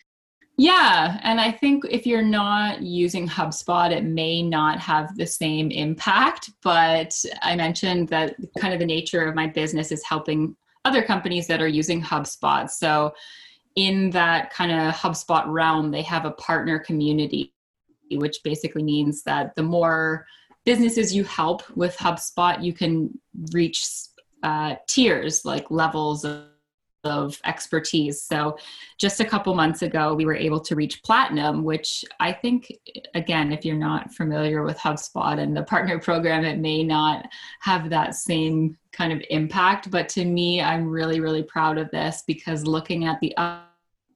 yeah, 0.60 1.20
and 1.22 1.40
I 1.40 1.52
think 1.52 1.86
if 1.88 2.08
you're 2.08 2.24
not 2.24 2.82
using 2.82 3.28
HubSpot, 3.28 3.92
it 3.92 4.04
may 4.04 4.42
not 4.42 4.80
have 4.80 5.16
the 5.16 5.28
same 5.28 5.70
impact. 5.70 6.50
But 6.64 7.24
I 7.44 7.56
mentioned 7.56 8.08
that 8.10 8.36
kind 8.60 8.74
of 8.74 8.80
the 8.80 8.86
nature 8.86 9.24
of 9.28 9.36
my 9.36 9.46
business 9.46 9.92
is 9.92 10.04
helping 10.04 10.56
other 10.84 11.04
companies 11.04 11.46
that 11.48 11.62
are 11.62 11.68
using 11.68 12.02
HubSpot. 12.02 12.70
So, 12.72 13.14
in 13.76 14.10
that 14.10 14.52
kind 14.52 14.72
of 14.72 14.96
HubSpot 14.96 15.44
realm, 15.46 15.92
they 15.92 16.02
have 16.02 16.26
a 16.26 16.32
partner 16.32 16.80
community, 16.80 17.54
which 18.10 18.40
basically 18.44 18.82
means 18.82 19.22
that 19.24 19.56
the 19.56 19.62
more 19.62 20.26
businesses 20.66 21.14
you 21.14 21.24
help 21.24 21.70
with 21.78 21.96
HubSpot, 21.98 22.64
you 22.64 22.74
can 22.74 23.12
reach 23.52 23.86
uh, 24.42 24.76
tiers 24.88 25.46
like 25.46 25.70
levels 25.70 26.26
of 26.26 26.46
of 27.08 27.40
expertise. 27.46 28.22
So, 28.22 28.58
just 28.98 29.20
a 29.20 29.26
couple 29.26 29.54
months 29.56 29.82
ago, 29.82 30.14
we 30.14 30.26
were 30.26 30.36
able 30.36 30.60
to 30.60 30.76
reach 30.76 31.02
platinum, 31.04 31.64
which 31.64 32.04
I 32.20 32.32
think, 32.32 32.72
again, 33.16 33.52
if 33.52 33.64
you're 33.66 33.76
not 33.76 34.14
familiar 34.14 34.64
with 34.64 34.78
HubSpot 34.78 35.40
and 35.40 35.56
the 35.56 35.64
partner 35.64 36.00
program, 36.08 36.46
it 36.46 36.60
may 36.60 36.84
not 36.84 37.28
have 37.62 37.90
that 37.90 38.16
same 38.16 38.78
kind 38.92 39.14
of 39.14 39.22
impact. 39.30 39.90
But 39.90 40.10
to 40.10 40.26
me, 40.26 40.62
I'm 40.62 40.88
really, 40.88 41.20
really 41.20 41.44
proud 41.44 41.78
of 41.78 41.90
this 41.92 42.24
because 42.28 42.66
looking 42.66 43.06
at 43.06 43.20
the 43.20 43.36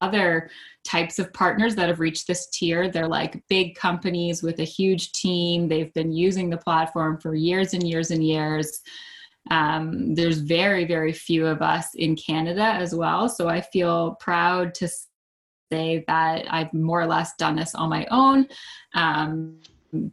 other 0.02 0.50
types 0.84 1.20
of 1.20 1.32
partners 1.32 1.76
that 1.76 1.88
have 1.88 2.00
reached 2.00 2.28
this 2.28 2.48
tier. 2.48 2.90
They're 2.90 3.08
like 3.08 3.48
big 3.48 3.76
companies 3.76 4.44
with 4.44 4.60
a 4.60 4.64
huge 4.64 5.12
team. 5.14 5.68
They've 5.68 5.94
been 5.94 6.12
using 6.12 6.50
the 6.50 6.58
platform 6.58 7.20
for 7.20 7.36
years 7.36 7.74
and 7.74 7.88
years 7.88 8.12
and 8.12 8.24
years. 8.24 8.82
Um, 9.50 10.14
there's 10.14 10.40
very, 10.40 10.86
very 10.86 11.14
few 11.14 11.48
of 11.48 11.62
us 11.62 11.96
in 11.96 12.16
Canada 12.16 12.64
as 12.64 12.94
well. 12.94 13.28
So 13.28 13.48
I 13.48 13.62
feel 13.62 14.16
proud 14.20 14.74
to 14.76 14.88
say 15.72 16.04
that 16.08 16.46
I've 16.50 16.74
more 16.74 17.02
or 17.02 17.08
less 17.08 17.36
done 17.38 17.56
this 17.56 17.74
on 17.76 17.90
my 17.90 18.06
own. 18.12 18.48
Um, 18.94 19.60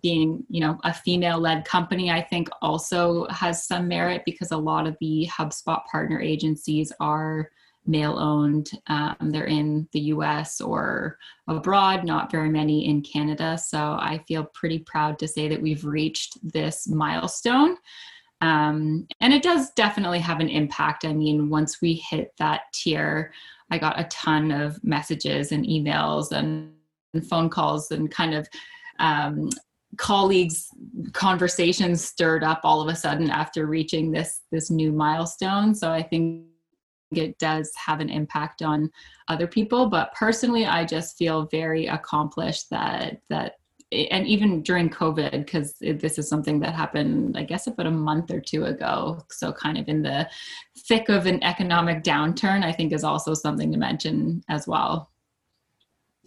being 0.02 0.44
you 0.48 0.60
know 0.60 0.78
a 0.84 0.92
female 0.92 1.38
led 1.38 1.64
company 1.64 2.10
i 2.10 2.20
think 2.20 2.48
also 2.62 3.26
has 3.28 3.66
some 3.66 3.86
merit 3.86 4.22
because 4.24 4.50
a 4.50 4.56
lot 4.56 4.86
of 4.86 4.96
the 5.00 5.28
hubspot 5.30 5.84
partner 5.86 6.20
agencies 6.20 6.92
are 7.00 7.50
male 7.86 8.18
owned 8.18 8.70
um, 8.88 9.14
they're 9.20 9.46
in 9.46 9.88
the 9.92 10.00
us 10.00 10.60
or 10.60 11.16
abroad 11.46 12.04
not 12.04 12.30
very 12.30 12.50
many 12.50 12.86
in 12.86 13.00
canada 13.00 13.56
so 13.56 13.78
i 14.00 14.20
feel 14.26 14.44
pretty 14.52 14.80
proud 14.80 15.18
to 15.18 15.28
say 15.28 15.48
that 15.48 15.62
we've 15.62 15.84
reached 15.84 16.38
this 16.42 16.88
milestone 16.88 17.76
Um, 18.40 19.06
and 19.20 19.32
it 19.32 19.42
does 19.42 19.70
definitely 19.70 20.20
have 20.20 20.40
an 20.40 20.48
impact. 20.48 21.04
I 21.04 21.12
mean, 21.12 21.50
once 21.50 21.80
we 21.80 21.94
hit 21.94 22.32
that 22.38 22.62
tier, 22.72 23.32
I 23.70 23.78
got 23.78 23.98
a 23.98 24.04
ton 24.04 24.50
of 24.50 24.82
messages 24.84 25.52
and 25.52 25.66
emails 25.66 26.32
and, 26.32 26.72
and 27.14 27.26
phone 27.26 27.48
calls 27.48 27.90
and 27.90 28.10
kind 28.10 28.34
of 28.34 28.48
um, 28.98 29.50
colleagues 29.96 30.68
conversations 31.12 32.04
stirred 32.04 32.44
up 32.44 32.60
all 32.62 32.80
of 32.80 32.88
a 32.88 32.96
sudden 32.96 33.30
after 33.30 33.66
reaching 33.66 34.10
this 34.10 34.42
this 34.52 34.70
new 34.70 34.92
milestone 34.92 35.74
so 35.74 35.90
i 35.90 36.02
think 36.02 36.44
it 37.12 37.38
does 37.38 37.72
have 37.74 38.00
an 38.00 38.10
impact 38.10 38.60
on 38.60 38.90
other 39.28 39.46
people 39.46 39.88
but 39.88 40.12
personally 40.14 40.66
i 40.66 40.84
just 40.84 41.16
feel 41.16 41.46
very 41.50 41.86
accomplished 41.86 42.68
that 42.70 43.20
that 43.30 43.54
and 43.92 44.26
even 44.26 44.62
during 44.62 44.90
covid 44.90 45.30
because 45.30 45.74
this 45.80 46.18
is 46.18 46.28
something 46.28 46.60
that 46.60 46.74
happened 46.74 47.36
i 47.38 47.42
guess 47.42 47.66
about 47.66 47.86
a 47.86 47.90
month 47.90 48.30
or 48.30 48.40
two 48.40 48.64
ago 48.64 49.18
so 49.30 49.52
kind 49.52 49.78
of 49.78 49.88
in 49.88 50.02
the 50.02 50.28
thick 50.86 51.08
of 51.08 51.26
an 51.26 51.42
economic 51.42 52.02
downturn 52.02 52.64
i 52.64 52.72
think 52.72 52.92
is 52.92 53.04
also 53.04 53.34
something 53.34 53.72
to 53.72 53.78
mention 53.78 54.42
as 54.48 54.66
well 54.66 55.10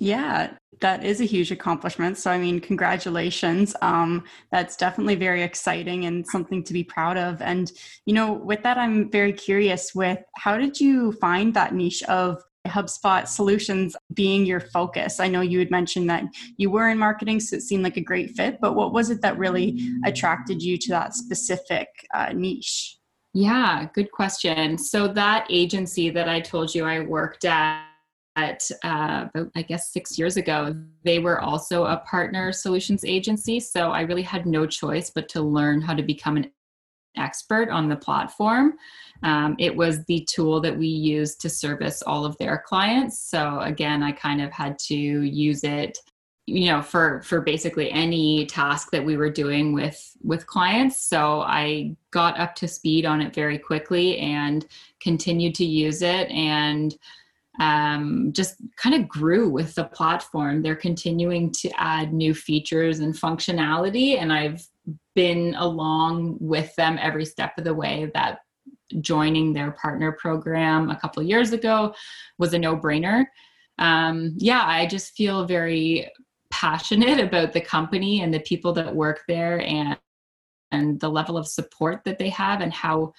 yeah, 0.02 0.54
that 0.80 1.06
is 1.06 1.22
a 1.22 1.26
huge 1.26 1.52
accomplishment. 1.52 2.18
So, 2.18 2.32
I 2.32 2.40
mean, 2.40 2.60
congratulations. 2.60 3.76
Um, 3.84 4.24
that's 4.52 4.76
definitely 4.76 5.14
very 5.14 5.44
exciting 5.44 6.06
and 6.06 6.26
something 6.26 6.64
to 6.64 6.74
be 6.74 6.84
proud 6.84 7.18
of. 7.18 7.40
And, 7.40 7.72
you 8.08 8.16
know, 8.16 8.34
with 8.34 8.64
that, 8.64 8.80
I'm 8.80 9.12
very 9.12 9.32
curious 9.32 9.94
with 9.94 10.18
how 10.38 10.58
did 10.58 10.80
you 10.80 11.12
find 11.12 11.54
that 11.54 11.76
niche 11.76 12.02
of 12.06 12.42
HubSpot 12.68 13.28
solutions 13.28 13.96
being 14.14 14.46
your 14.46 14.60
focus? 14.60 15.20
I 15.20 15.28
know 15.28 15.42
you 15.42 15.60
had 15.60 15.72
mentioned 15.72 16.10
that 16.10 16.24
you 16.58 16.70
were 16.70 16.90
in 16.90 16.98
marketing, 16.98 17.40
so 17.40 17.58
it 17.58 17.64
seemed 17.64 17.84
like 17.84 17.98
a 17.98 18.02
great 18.02 18.32
fit, 18.32 18.60
but 18.62 18.76
what 18.76 18.94
was 18.94 19.10
it 19.10 19.22
that 19.22 19.38
really 19.38 19.80
attracted 20.06 20.62
you 20.62 20.78
to 20.78 20.90
that 20.90 21.14
specific 21.14 21.88
uh, 22.14 22.32
niche? 22.34 22.98
Yeah, 23.34 23.88
good 23.94 24.12
question. 24.12 24.78
So, 24.78 25.08
that 25.08 25.48
agency 25.50 26.10
that 26.10 26.28
I 26.28 26.42
told 26.42 26.76
you 26.76 26.86
I 26.86 27.00
worked 27.00 27.46
at, 27.46 27.86
at 28.36 28.70
uh, 28.84 29.28
I 29.56 29.62
guess 29.62 29.92
six 29.92 30.18
years 30.18 30.38
ago, 30.38 30.76
they 31.04 31.20
were 31.20 31.42
also 31.42 31.86
a 31.86 31.98
partner 31.98 32.52
solutions 32.52 33.04
agency. 33.04 33.60
So 33.60 33.92
I 33.92 34.02
really 34.02 34.22
had 34.22 34.46
no 34.46 34.66
choice 34.66 35.12
but 35.14 35.28
to 35.30 35.42
learn 35.42 35.82
how 35.82 35.94
to 35.94 36.04
become 36.04 36.38
an 36.38 36.52
expert 37.18 37.70
on 37.70 37.90
the 37.90 37.96
platform. 37.96 38.74
Um, 39.24 39.56
it 39.60 39.76
was 39.76 40.04
the 40.06 40.26
tool 40.30 40.62
that 40.62 40.78
we 40.78 40.88
used 40.88 41.42
to 41.42 41.50
service 41.50 42.02
all 42.02 42.26
of 42.26 42.38
their 42.38 42.64
clients. 42.66 43.20
So 43.20 43.60
again, 43.60 44.02
I 44.04 44.12
kind 44.12 44.42
of 44.42 44.52
had 44.52 44.80
to 44.80 44.96
use 44.96 45.64
it 45.64 45.98
you 46.48 46.72
know 46.72 46.82
for 46.82 47.22
for 47.22 47.40
basically 47.40 47.92
any 47.92 48.48
task 48.48 48.90
that 48.92 49.06
we 49.06 49.16
were 49.16 49.30
doing 49.30 49.74
with 49.74 50.18
with 50.24 50.48
clients 50.48 51.02
so 51.02 51.42
i 51.42 51.96
got 52.10 52.40
up 52.40 52.56
to 52.56 52.68
speed 52.68 53.06
on 53.06 53.22
it 53.22 53.34
very 53.34 53.60
quickly 53.60 54.18
and 54.18 54.66
continued 55.00 55.54
to 55.54 55.64
use 55.64 56.02
it 56.02 56.30
and 56.32 56.98
um, 57.60 58.32
just 58.34 58.56
kind 58.78 58.96
of 58.96 59.08
grew 59.08 59.50
with 59.50 59.76
the 59.76 59.84
platform. 59.84 60.62
They're 60.62 60.76
continuing 60.76 61.52
to 61.54 61.70
add 61.78 62.14
new 62.14 62.34
features 62.34 63.00
and 63.00 63.14
functionality, 63.14 64.18
and 64.18 64.32
I've 64.32 64.66
been 65.16 65.56
along 65.56 66.38
with 66.40 66.76
them 66.76 66.98
every 67.02 67.26
step 67.26 67.54
of 67.58 67.64
the 67.64 67.74
way. 67.74 68.12
That 68.14 68.40
joining 69.00 69.54
their 69.54 69.72
partner 69.72 70.12
program 70.12 70.90
a 70.90 71.00
couple 71.00 71.24
years 71.24 71.54
ago 71.54 71.94
was 72.38 72.54
a 72.54 72.60
no 72.60 72.78
brainer. 72.78 73.26
Um, 73.80 74.36
yeah, 74.38 74.64
I 74.66 74.86
just 74.86 75.16
feel 75.16 75.46
very 75.46 76.10
passionate 76.52 77.20
about 77.20 77.54
the 77.54 77.62
company 77.62 78.22
and 78.22 78.34
the 78.34 78.42
people 78.42 78.74
that 78.74 78.96
work 78.96 79.22
there 79.28 79.62
and 79.62 79.98
and 80.74 81.00
the 81.02 81.10
level 81.10 81.38
of 81.38 81.48
support 81.48 82.02
that 82.06 82.18
they 82.18 82.30
have 82.30 82.62
and 82.62 82.74
how 82.74 83.12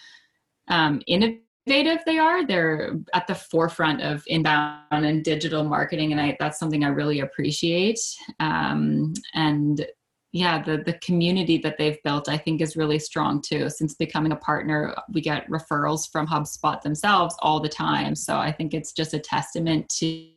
um, 0.69 1.03
innovative 1.07 1.43
innovative 1.67 2.05
they 2.07 2.19
are. 2.19 2.47
They're 2.47 2.93
at 3.15 3.27
the 3.27 3.35
forefront 3.35 4.03
of 4.03 4.23
inbound 4.27 4.85
and 4.91 5.25
digital 5.25 5.65
marketing, 5.65 6.13
and 6.13 6.21
I, 6.21 6.37
that's 6.39 6.59
something 6.59 6.85
I 6.85 6.89
really 6.89 7.21
appreciate. 7.21 8.01
Um, 8.41 9.15
and 9.35 9.87
yeah, 10.33 10.63
the 10.63 10.79
the 10.79 10.95
community 10.95 11.59
that 11.59 11.77
they've 11.77 12.03
built, 12.03 12.29
I 12.29 12.39
think, 12.39 12.63
is 12.63 12.75
really 12.75 12.99
strong 12.99 13.43
too. 13.43 13.69
Since 13.69 13.95
becoming 13.95 14.33
a 14.33 14.37
partner, 14.37 14.95
we 15.13 15.21
get 15.21 15.49
referrals 15.49 16.11
from 16.11 16.27
HubSpot 16.27 16.81
themselves 16.81 17.37
all 17.41 17.61
the 17.61 17.69
time. 17.69 18.15
So 18.15 18.39
I 18.39 18.51
think 18.51 18.73
it's 18.73 18.93
just 18.93 19.13
a 19.13 19.19
testament 19.19 19.91
to, 19.99 20.29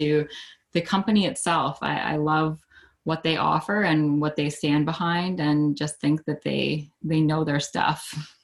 to 0.00 0.28
the 0.72 0.80
company 0.80 1.26
itself. 1.26 1.78
I, 1.82 1.98
I 1.98 2.16
love 2.16 2.60
what 3.02 3.24
they 3.24 3.38
offer 3.38 3.82
and 3.82 4.20
what 4.20 4.36
they 4.36 4.50
stand 4.50 4.86
behind, 4.86 5.40
and 5.40 5.76
just 5.76 6.00
think 6.00 6.24
that 6.26 6.42
they 6.42 6.88
they 7.02 7.20
know 7.20 7.42
their 7.42 7.60
stuff. 7.60 8.36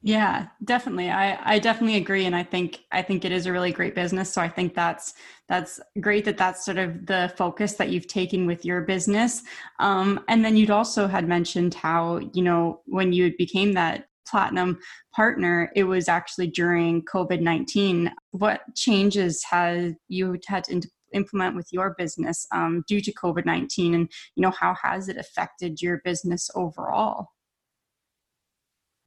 Yeah, 0.00 0.46
definitely. 0.62 1.10
I, 1.10 1.54
I 1.54 1.58
definitely 1.58 1.96
agree. 1.96 2.24
And 2.24 2.36
I 2.36 2.44
think, 2.44 2.84
I 2.92 3.02
think 3.02 3.24
it 3.24 3.32
is 3.32 3.46
a 3.46 3.52
really 3.52 3.72
great 3.72 3.96
business. 3.96 4.32
So 4.32 4.40
I 4.40 4.48
think 4.48 4.74
that's, 4.74 5.14
that's 5.48 5.80
great 6.00 6.24
that 6.26 6.38
that's 6.38 6.64
sort 6.64 6.78
of 6.78 7.06
the 7.06 7.32
focus 7.36 7.72
that 7.74 7.88
you've 7.90 8.06
taken 8.06 8.46
with 8.46 8.64
your 8.64 8.82
business. 8.82 9.42
Um, 9.80 10.20
and 10.28 10.44
then 10.44 10.56
you'd 10.56 10.70
also 10.70 11.08
had 11.08 11.26
mentioned 11.26 11.74
how, 11.74 12.18
you 12.32 12.42
know, 12.42 12.80
when 12.86 13.12
you 13.12 13.34
became 13.36 13.72
that 13.72 14.06
platinum 14.28 14.78
partner, 15.16 15.72
it 15.74 15.84
was 15.84 16.06
actually 16.08 16.46
during 16.46 17.02
COVID 17.04 17.40
19. 17.40 18.12
What 18.30 18.60
changes 18.76 19.42
have 19.50 19.94
you 20.06 20.38
had 20.46 20.62
to 20.64 20.80
implement 21.12 21.56
with 21.56 21.68
your 21.72 21.94
business 21.98 22.46
um, 22.52 22.84
due 22.86 23.00
to 23.00 23.12
COVID 23.14 23.44
19? 23.46 23.94
And, 23.94 24.08
you 24.36 24.42
know, 24.42 24.52
how 24.52 24.76
has 24.80 25.08
it 25.08 25.16
affected 25.16 25.82
your 25.82 26.00
business 26.04 26.50
overall? 26.54 27.30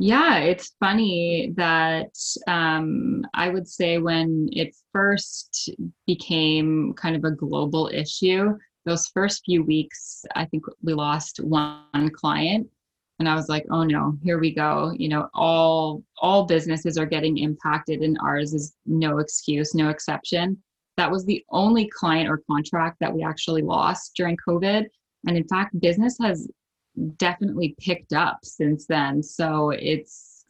Yeah, 0.04 0.40
it's 0.40 0.74
funny 0.80 1.54
that 1.58 2.16
um, 2.48 3.24
I 3.36 3.50
would 3.50 3.68
say 3.68 4.00
when 4.00 4.50
it 4.52 4.76
first 4.92 5.70
became 6.08 6.94
kind 6.96 7.16
of 7.16 7.24
a 7.24 7.36
global 7.36 7.88
issue, 7.94 8.58
those 8.84 9.12
first 9.14 9.46
few 9.46 9.64
weeks, 9.64 10.26
I 10.36 10.46
think 10.46 10.64
we 10.82 10.96
lost 10.96 11.40
one 11.40 12.10
client. 12.16 12.68
And 13.20 13.30
I 13.30 13.36
was 13.36 13.48
like, 13.48 13.64
oh 13.70 13.84
no, 13.84 14.18
here 14.24 14.40
we 14.40 14.56
go. 14.56 14.92
You 14.98 15.10
know, 15.10 15.30
all 15.36 16.02
all 16.18 16.46
businesses 16.46 16.98
are 16.98 17.06
getting 17.06 17.38
impacted, 17.38 18.02
and 18.02 18.18
ours 18.24 18.56
is 18.56 18.74
no 18.88 19.20
excuse, 19.20 19.76
no 19.76 19.90
exception. 19.90 20.58
That 20.98 21.12
was 21.12 21.26
the 21.26 21.46
only 21.52 21.88
client 21.90 22.28
or 22.28 22.42
contract 22.50 22.98
that 23.02 23.14
we 23.14 23.22
actually 23.24 23.62
lost 23.62 24.16
during 24.16 24.36
COVID. 24.50 24.88
And 25.28 25.38
in 25.38 25.48
fact, 25.48 25.80
business 25.80 26.18
has 26.20 26.50
definitely 27.17 27.75
picked 27.80 28.13
up 28.13 28.39
since 28.43 28.86
then. 28.86 29.23
So 29.23 29.71
it's 29.71 30.45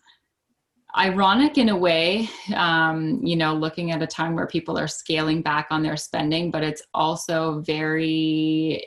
ironic 0.97 1.57
in 1.57 1.69
a 1.69 1.77
way, 1.77 2.29
um, 2.55 3.19
you 3.23 3.35
know, 3.35 3.53
looking 3.53 3.91
at 3.91 4.01
a 4.01 4.07
time 4.07 4.35
where 4.35 4.47
people 4.47 4.77
are 4.77 4.87
scaling 4.87 5.41
back 5.41 5.67
on 5.71 5.83
their 5.83 5.97
spending, 5.97 6.51
but 6.51 6.63
it's 6.63 6.83
also 6.93 7.61
very 7.61 8.85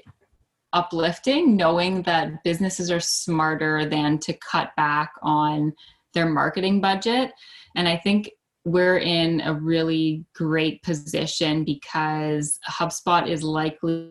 uplifting 0.72 1.56
knowing 1.56 2.02
that 2.02 2.42
businesses 2.42 2.90
are 2.90 3.00
smarter 3.00 3.86
than 3.86 4.18
to 4.18 4.32
cut 4.34 4.70
back 4.76 5.12
on 5.22 5.72
their 6.12 6.26
marketing 6.26 6.80
budget. 6.80 7.32
And 7.76 7.88
I 7.88 7.96
think 7.96 8.30
we're 8.64 8.98
in 8.98 9.40
a 9.42 9.54
really 9.54 10.24
great 10.34 10.82
position 10.82 11.64
because 11.64 12.58
HubSpot 12.68 13.28
is 13.28 13.42
likely 13.42 14.10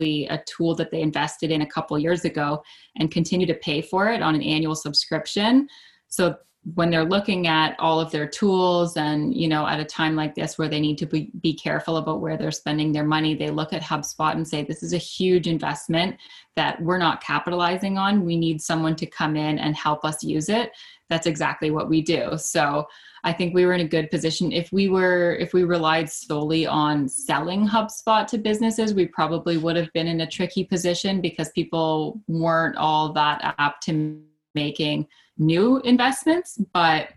a 0.00 0.42
tool 0.46 0.74
that 0.76 0.90
they 0.90 1.00
invested 1.00 1.50
in 1.50 1.62
a 1.62 1.66
couple 1.66 1.98
years 1.98 2.24
ago 2.24 2.62
and 2.96 3.10
continue 3.10 3.46
to 3.46 3.54
pay 3.54 3.82
for 3.82 4.08
it 4.08 4.22
on 4.22 4.34
an 4.34 4.42
annual 4.42 4.74
subscription. 4.74 5.68
So 6.08 6.36
when 6.74 6.90
they're 6.90 7.04
looking 7.04 7.46
at 7.46 7.74
all 7.78 7.98
of 7.98 8.10
their 8.10 8.26
tools 8.26 8.96
and 8.96 9.34
you 9.34 9.48
know 9.48 9.66
at 9.66 9.80
a 9.80 9.84
time 9.84 10.14
like 10.14 10.34
this 10.34 10.58
where 10.58 10.68
they 10.68 10.78
need 10.78 10.98
to 10.98 11.06
be, 11.06 11.30
be 11.40 11.54
careful 11.54 11.96
about 11.96 12.20
where 12.20 12.36
they're 12.36 12.50
spending 12.50 12.92
their 12.92 13.04
money 13.04 13.34
they 13.34 13.48
look 13.48 13.72
at 13.72 13.80
hubspot 13.80 14.32
and 14.32 14.46
say 14.46 14.62
this 14.62 14.82
is 14.82 14.92
a 14.92 14.98
huge 14.98 15.46
investment 15.46 16.16
that 16.56 16.80
we're 16.82 16.98
not 16.98 17.22
capitalizing 17.22 17.96
on. 17.96 18.24
We 18.24 18.36
need 18.36 18.60
someone 18.60 18.94
to 18.96 19.06
come 19.06 19.36
in 19.36 19.58
and 19.58 19.74
help 19.74 20.04
us 20.04 20.22
use 20.22 20.50
it. 20.50 20.72
That's 21.08 21.26
exactly 21.26 21.70
what 21.70 21.88
we 21.88 22.02
do. 22.02 22.36
So 22.36 22.86
I 23.24 23.32
think 23.32 23.54
we 23.54 23.64
were 23.64 23.72
in 23.72 23.80
a 23.80 23.88
good 23.88 24.10
position. 24.10 24.52
If 24.52 24.70
we 24.72 24.88
were, 24.88 25.36
if 25.36 25.54
we 25.54 25.64
relied 25.64 26.10
solely 26.10 26.66
on 26.66 27.08
selling 27.08 27.66
HubSpot 27.66 28.26
to 28.26 28.36
businesses, 28.38 28.94
we 28.94 29.06
probably 29.06 29.56
would 29.56 29.76
have 29.76 29.92
been 29.92 30.06
in 30.06 30.20
a 30.20 30.26
tricky 30.26 30.64
position 30.64 31.22
because 31.22 31.50
people 31.50 32.20
weren't 32.28 32.76
all 32.76 33.12
that 33.12 33.54
apt 33.58 33.84
to 33.84 34.20
making 34.54 35.06
new 35.40 35.80
investments. 35.80 36.58
But 36.72 37.08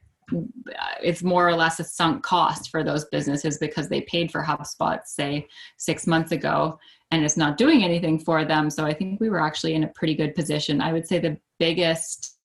it's 1.03 1.21
more 1.21 1.47
or 1.47 1.55
less 1.55 1.79
a 1.79 1.83
sunk 1.83 2.23
cost 2.23 2.71
for 2.71 2.83
those 2.83 3.05
businesses 3.05 3.57
because 3.57 3.89
they 3.89 4.01
paid 4.01 4.31
for 4.31 4.41
HubSpot, 4.41 4.99
say, 5.05 5.47
six 5.77 6.07
months 6.07 6.31
ago, 6.31 6.79
and 7.11 7.23
it's 7.23 7.37
not 7.37 7.57
doing 7.57 7.83
anything 7.83 8.17
for 8.17 8.43
them. 8.45 8.69
So 8.69 8.85
I 8.85 8.93
think 8.93 9.19
we 9.19 9.29
were 9.29 9.41
actually 9.41 9.75
in 9.75 9.83
a 9.83 9.89
pretty 9.89 10.15
good 10.15 10.33
position. 10.33 10.81
I 10.81 10.93
would 10.93 11.07
say 11.07 11.19
the 11.19 11.37
biggest 11.59 12.37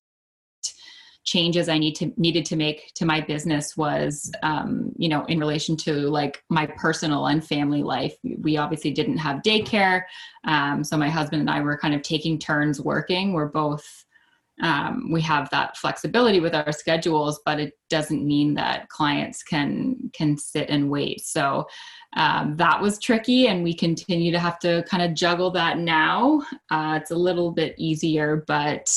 changes 1.24 1.68
I 1.68 1.78
need 1.78 1.94
to 1.96 2.12
needed 2.16 2.46
to 2.46 2.56
make 2.56 2.92
to 2.94 3.04
my 3.04 3.20
business 3.20 3.76
was, 3.76 4.32
um, 4.42 4.92
you 4.96 5.08
know, 5.08 5.24
in 5.26 5.38
relation 5.38 5.76
to 5.78 5.92
like 5.92 6.42
my 6.48 6.66
personal 6.66 7.26
and 7.26 7.46
family 7.46 7.82
life. 7.82 8.16
We 8.40 8.56
obviously 8.56 8.90
didn't 8.92 9.18
have 9.18 9.42
daycare, 9.42 10.02
um, 10.44 10.82
so 10.82 10.96
my 10.96 11.10
husband 11.10 11.40
and 11.40 11.50
I 11.50 11.60
were 11.60 11.76
kind 11.76 11.94
of 11.94 12.02
taking 12.02 12.38
turns 12.38 12.80
working. 12.80 13.34
We're 13.34 13.48
both 13.48 14.04
um, 14.60 15.10
we 15.12 15.20
have 15.22 15.48
that 15.50 15.76
flexibility 15.76 16.40
with 16.40 16.54
our 16.54 16.72
schedules, 16.72 17.40
but 17.44 17.60
it 17.60 17.74
doesn't 17.88 18.26
mean 18.26 18.54
that 18.54 18.88
clients 18.88 19.42
can 19.42 20.10
can 20.12 20.36
sit 20.36 20.68
and 20.68 20.90
wait. 20.90 21.20
So 21.20 21.66
um, 22.16 22.56
that 22.56 22.80
was 22.80 22.98
tricky, 22.98 23.46
and 23.48 23.62
we 23.62 23.74
continue 23.74 24.32
to 24.32 24.38
have 24.38 24.58
to 24.60 24.84
kind 24.90 25.02
of 25.02 25.14
juggle 25.14 25.50
that 25.52 25.78
now. 25.78 26.42
Uh, 26.70 26.98
it's 27.00 27.12
a 27.12 27.16
little 27.16 27.52
bit 27.52 27.74
easier, 27.78 28.44
but 28.46 28.92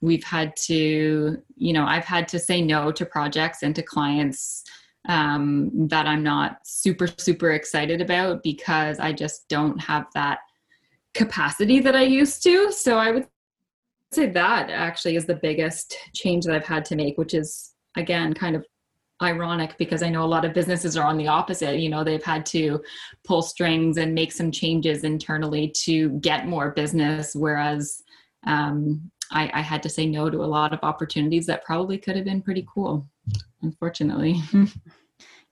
we've 0.00 0.24
had 0.24 0.54
to, 0.56 1.42
you 1.56 1.72
know, 1.72 1.84
I've 1.84 2.04
had 2.04 2.28
to 2.28 2.38
say 2.38 2.60
no 2.60 2.92
to 2.92 3.04
projects 3.06 3.62
and 3.62 3.74
to 3.74 3.82
clients 3.82 4.62
um, 5.08 5.70
that 5.88 6.06
I'm 6.06 6.22
not 6.22 6.58
super 6.64 7.06
super 7.06 7.52
excited 7.52 8.02
about 8.02 8.42
because 8.42 9.00
I 9.00 9.12
just 9.12 9.48
don't 9.48 9.78
have 9.80 10.06
that 10.14 10.40
capacity 11.14 11.80
that 11.80 11.96
I 11.96 12.02
used 12.02 12.42
to. 12.42 12.70
So 12.72 12.98
I 12.98 13.10
would 13.10 13.26
say 14.12 14.26
that 14.26 14.70
actually 14.70 15.16
is 15.16 15.26
the 15.26 15.36
biggest 15.36 15.96
change 16.14 16.44
that 16.44 16.54
I've 16.54 16.66
had 16.66 16.84
to 16.86 16.96
make, 16.96 17.18
which 17.18 17.34
is 17.34 17.74
again 17.96 18.32
kind 18.34 18.56
of 18.56 18.64
ironic 19.22 19.76
because 19.78 20.02
I 20.02 20.08
know 20.08 20.22
a 20.22 20.26
lot 20.26 20.44
of 20.44 20.54
businesses 20.54 20.96
are 20.96 21.06
on 21.06 21.18
the 21.18 21.28
opposite. 21.28 21.78
You 21.78 21.88
know, 21.88 22.04
they've 22.04 22.22
had 22.22 22.46
to 22.46 22.80
pull 23.24 23.42
strings 23.42 23.96
and 23.96 24.14
make 24.14 24.32
some 24.32 24.50
changes 24.50 25.04
internally 25.04 25.72
to 25.84 26.10
get 26.20 26.46
more 26.46 26.70
business, 26.70 27.34
whereas 27.34 28.02
um, 28.46 29.10
I, 29.32 29.50
I 29.52 29.60
had 29.60 29.82
to 29.82 29.88
say 29.88 30.06
no 30.06 30.30
to 30.30 30.44
a 30.44 30.46
lot 30.46 30.72
of 30.72 30.78
opportunities 30.82 31.46
that 31.46 31.64
probably 31.64 31.98
could 31.98 32.16
have 32.16 32.24
been 32.24 32.42
pretty 32.42 32.66
cool, 32.72 33.06
unfortunately. 33.62 34.40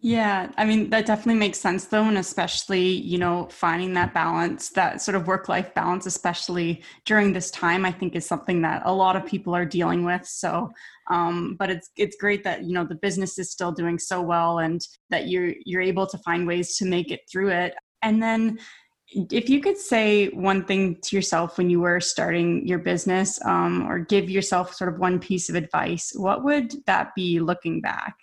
Yeah, 0.06 0.52
I 0.56 0.64
mean, 0.64 0.88
that 0.90 1.04
definitely 1.04 1.40
makes 1.40 1.58
sense 1.58 1.86
though. 1.86 2.04
And 2.04 2.16
especially, 2.16 2.86
you 2.86 3.18
know, 3.18 3.48
finding 3.50 3.92
that 3.94 4.14
balance, 4.14 4.68
that 4.68 5.02
sort 5.02 5.16
of 5.16 5.26
work 5.26 5.48
life 5.48 5.74
balance, 5.74 6.06
especially 6.06 6.84
during 7.06 7.32
this 7.32 7.50
time, 7.50 7.84
I 7.84 7.90
think 7.90 8.14
is 8.14 8.24
something 8.24 8.62
that 8.62 8.82
a 8.84 8.92
lot 8.94 9.16
of 9.16 9.26
people 9.26 9.52
are 9.52 9.64
dealing 9.64 10.04
with. 10.04 10.24
So, 10.24 10.70
um, 11.10 11.56
but 11.58 11.70
it's 11.70 11.90
it's 11.96 12.14
great 12.20 12.44
that 12.44 12.62
you 12.62 12.72
know 12.72 12.84
the 12.84 12.94
business 12.94 13.36
is 13.36 13.50
still 13.50 13.72
doing 13.72 13.98
so 13.98 14.22
well 14.22 14.60
and 14.60 14.80
that 15.10 15.26
you're 15.26 15.52
you're 15.64 15.82
able 15.82 16.06
to 16.06 16.18
find 16.18 16.46
ways 16.46 16.76
to 16.76 16.84
make 16.84 17.10
it 17.10 17.22
through 17.28 17.48
it. 17.50 17.74
And 18.02 18.22
then 18.22 18.60
if 19.08 19.48
you 19.48 19.60
could 19.60 19.76
say 19.76 20.28
one 20.28 20.64
thing 20.64 20.98
to 21.02 21.16
yourself 21.16 21.58
when 21.58 21.68
you 21.68 21.80
were 21.80 21.98
starting 21.98 22.64
your 22.64 22.78
business 22.78 23.44
um, 23.44 23.84
or 23.90 23.98
give 23.98 24.30
yourself 24.30 24.72
sort 24.72 24.92
of 24.92 25.00
one 25.00 25.18
piece 25.18 25.48
of 25.48 25.54
advice 25.54 26.12
what 26.16 26.42
would 26.42 26.72
that 26.86 27.14
be 27.14 27.38
looking 27.38 27.80
back 27.80 28.16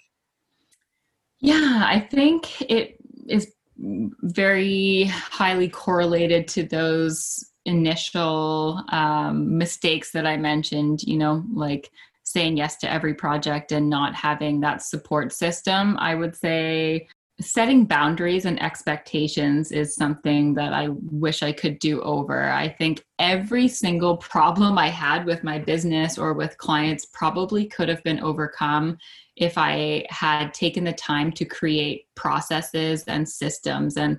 yeah, 1.43 1.83
I 1.85 1.99
think 1.99 2.61
it 2.61 2.95
is 3.27 3.53
very 3.77 5.03
highly 5.03 5.67
correlated 5.67 6.47
to 6.47 6.63
those 6.63 7.51
initial 7.65 8.81
um, 8.89 9.57
mistakes 9.57 10.11
that 10.13 10.25
I 10.25 10.37
mentioned, 10.37 11.03
you 11.03 11.17
know, 11.17 11.43
like 11.53 11.91
saying 12.23 12.55
yes 12.55 12.77
to 12.77 12.89
every 12.89 13.13
project 13.13 13.73
and 13.73 13.89
not 13.89 14.15
having 14.15 14.61
that 14.61 14.81
support 14.81 15.33
system. 15.33 15.97
I 15.99 16.15
would 16.15 16.33
say 16.33 17.09
setting 17.41 17.83
boundaries 17.85 18.45
and 18.45 18.61
expectations 18.61 19.73
is 19.73 19.95
something 19.95 20.53
that 20.53 20.71
I 20.71 20.89
wish 21.11 21.43
I 21.43 21.51
could 21.51 21.77
do 21.79 22.01
over. 22.03 22.51
I 22.51 22.69
think 22.69 23.03
every 23.19 23.67
single 23.67 24.15
problem 24.17 24.77
I 24.77 24.87
had 24.87 25.25
with 25.25 25.43
my 25.43 25.59
business 25.59 26.17
or 26.17 26.33
with 26.33 26.57
clients 26.57 27.05
probably 27.07 27.65
could 27.65 27.89
have 27.89 28.03
been 28.03 28.21
overcome 28.21 28.97
if 29.35 29.57
I 29.57 30.05
had 30.09 30.53
taken 30.53 30.83
the 30.83 30.93
time 30.93 31.31
to 31.33 31.45
create 31.45 32.07
processes 32.15 33.03
and 33.07 33.27
systems. 33.27 33.97
And 33.97 34.17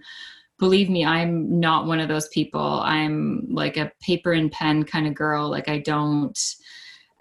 believe 0.59 0.91
me, 0.91 1.05
I'm 1.05 1.61
not 1.61 1.87
one 1.87 2.01
of 2.01 2.09
those 2.09 2.29
people. 2.29 2.81
I'm 2.85 3.47
like 3.51 3.77
a 3.77 3.93
paper 4.01 4.33
and 4.33 4.51
pen 4.51 4.85
kind 4.85 5.07
of 5.07 5.15
girl. 5.15 5.49
Like, 5.49 5.69
I 5.69 5.79
don't 5.79 6.39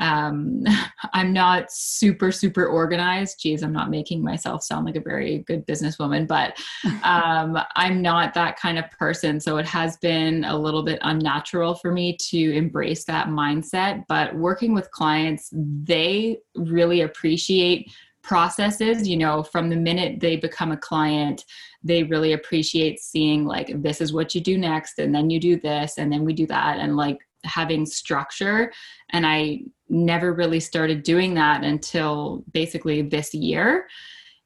um, 0.04 0.64
I'm 1.14 1.34
not 1.34 1.72
super, 1.72 2.32
super 2.32 2.68
organized. 2.68 3.40
Geez, 3.40 3.64
I'm 3.64 3.74
not 3.74 3.90
making 3.90 4.24
myself 4.24 4.64
sound 4.64 4.86
like 4.86 4.98
a 4.98 5.02
very 5.02 5.40
good 5.40 5.66
businesswoman, 5.66 6.28
but 6.28 6.58
um, 7.04 7.58
I'm 7.76 8.02
not 8.02 8.34
that 8.36 8.60
kind 8.60 8.78
of 8.78 8.92
person. 8.92 9.40
So 9.40 9.58
it 9.58 9.66
has 9.66 9.98
been 9.98 10.44
a 10.44 10.58
little 10.58 10.84
bit 10.84 11.00
unnatural 11.02 11.76
for 11.76 11.92
me 11.92 12.18
to 12.30 12.54
embrace 12.54 13.06
that 13.06 13.28
mindset. 13.28 14.04
But 14.08 14.36
working 14.36 14.74
with 14.74 14.92
clients, 14.92 15.50
they 15.54 16.38
really 16.56 17.02
appreciate 17.02 17.90
processes 18.24 19.06
you 19.06 19.18
know 19.18 19.44
from 19.44 19.70
the 19.70 19.76
minute 19.76 20.22
they 20.22 20.38
become 20.38 20.72
a 20.72 20.78
client 20.78 21.44
they 21.84 22.04
really 22.04 22.32
appreciate 22.32 22.98
seeing 23.02 23.44
like 23.44 23.70
this 23.82 24.00
is 24.00 24.14
what 24.14 24.34
you 24.34 24.40
do 24.40 24.58
next 24.58 24.98
and 24.98 25.14
then 25.14 25.30
you 25.30 25.42
do 25.42 25.60
this 25.60 25.98
and 25.98 26.10
then 26.10 26.24
we 26.24 26.32
do 26.32 26.48
that 26.48 26.80
and 26.80 26.96
like 26.96 27.18
having 27.46 27.86
structure 27.86 28.72
and 29.10 29.26
i 29.26 29.60
never 29.94 30.34
really 30.34 30.60
started 30.60 31.04
doing 31.04 31.34
that 31.36 31.64
until 31.64 32.44
basically 32.52 33.02
this 33.02 33.34
year. 33.34 33.88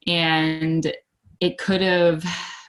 And 0.06 0.92
it 1.40 1.58
could 1.58 1.82
have 1.82 2.24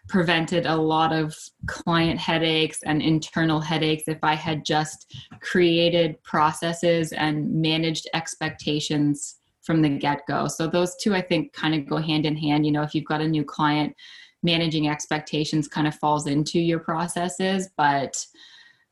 prevented 0.08 0.64
a 0.64 0.76
lot 0.76 1.12
of 1.12 1.36
client 1.66 2.18
headaches 2.18 2.82
and 2.84 3.02
internal 3.02 3.60
headaches 3.60 4.04
if 4.06 4.16
i 4.22 4.34
had 4.34 4.64
just 4.64 5.14
created 5.42 6.22
processes 6.22 7.12
and 7.12 7.52
managed 7.60 8.08
expectations 8.14 9.36
from 9.60 9.82
the 9.82 9.88
get-go. 9.90 10.48
So 10.48 10.66
those 10.66 10.96
two 10.96 11.14
i 11.14 11.20
think 11.20 11.52
kind 11.52 11.74
of 11.74 11.86
go 11.86 11.98
hand 11.98 12.24
in 12.24 12.36
hand. 12.36 12.64
You 12.64 12.72
know 12.72 12.82
if 12.82 12.94
you've 12.94 13.04
got 13.04 13.20
a 13.20 13.28
new 13.28 13.44
client 13.44 13.94
managing 14.42 14.88
expectations 14.88 15.68
kind 15.68 15.86
of 15.86 15.94
falls 15.96 16.26
into 16.26 16.60
your 16.60 16.78
processes 16.78 17.68
but 17.76 18.24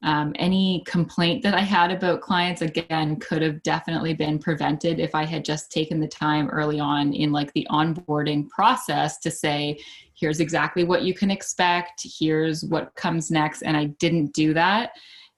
um, 0.07 0.33
any 0.38 0.85
complaint 0.87 1.42
that 1.42 1.55
I 1.55 1.62
had 1.62 1.90
about 1.90 2.21
clients, 2.21 2.62
again, 2.62 3.16
could 3.16 3.42
have 3.42 3.61
definitely 3.64 4.14
been 4.14 4.38
prevented 4.38 5.01
if 5.01 5.16
I 5.16 5.25
had 5.25 5.45
just 5.45 5.73
taken 5.73 5.99
the 5.99 6.07
time 6.07 6.49
early 6.49 6.79
on 6.79 7.12
in 7.12 7.33
like 7.33 7.53
the 7.55 7.66
onboarding 7.73 8.49
process 8.49 9.19
to 9.19 9.33
say, 9.33 9.81
here's 10.14 10.38
exactly 10.38 10.85
what 10.85 11.03
you 11.03 11.12
can 11.12 11.29
expect, 11.29 12.07
here's 12.19 12.62
what 12.64 12.95
comes 12.95 13.33
next. 13.33 13.62
And 13.62 13.77
I 13.77 13.87
didn't 13.99 14.33
do 14.33 14.55
that. 14.55 14.92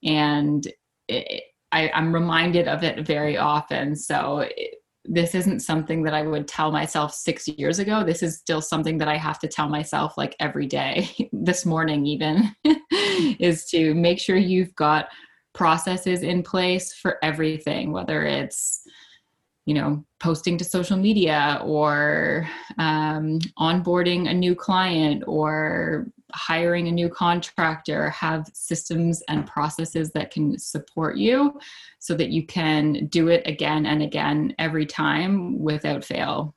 And 0.04 0.70
it, 1.08 1.44
I, 1.72 1.90
am 1.94 2.14
reminded 2.14 2.68
of 2.68 2.84
it 2.84 3.06
very 3.06 3.38
often. 3.38 3.96
So 3.96 4.40
it, 4.40 4.77
this 5.08 5.34
isn't 5.34 5.60
something 5.60 6.02
that 6.02 6.14
I 6.14 6.22
would 6.22 6.46
tell 6.46 6.70
myself 6.70 7.14
six 7.14 7.48
years 7.48 7.78
ago. 7.78 8.04
This 8.04 8.22
is 8.22 8.36
still 8.36 8.60
something 8.60 8.98
that 8.98 9.08
I 9.08 9.16
have 9.16 9.38
to 9.40 9.48
tell 9.48 9.68
myself 9.68 10.18
like 10.18 10.36
every 10.38 10.66
day, 10.66 11.08
this 11.32 11.64
morning, 11.64 12.06
even, 12.06 12.54
is 13.40 13.66
to 13.70 13.94
make 13.94 14.18
sure 14.18 14.36
you've 14.36 14.74
got 14.74 15.08
processes 15.54 16.22
in 16.22 16.42
place 16.42 16.92
for 16.92 17.18
everything, 17.22 17.90
whether 17.90 18.24
it's 18.24 18.82
you 19.64 19.74
know 19.74 20.02
posting 20.18 20.56
to 20.56 20.64
social 20.64 20.96
media 20.96 21.60
or 21.62 22.48
um, 22.78 23.38
onboarding 23.58 24.28
a 24.28 24.34
new 24.34 24.54
client 24.54 25.22
or 25.26 26.06
hiring 26.32 26.88
a 26.88 26.92
new 26.92 27.08
contractor 27.08 28.10
have 28.10 28.46
systems 28.52 29.22
and 29.28 29.46
processes 29.46 30.10
that 30.12 30.30
can 30.30 30.58
support 30.58 31.16
you 31.16 31.58
so 31.98 32.14
that 32.14 32.30
you 32.30 32.46
can 32.46 33.06
do 33.06 33.28
it 33.28 33.42
again 33.46 33.86
and 33.86 34.02
again 34.02 34.54
every 34.58 34.86
time 34.86 35.58
without 35.58 36.04
fail 36.04 36.54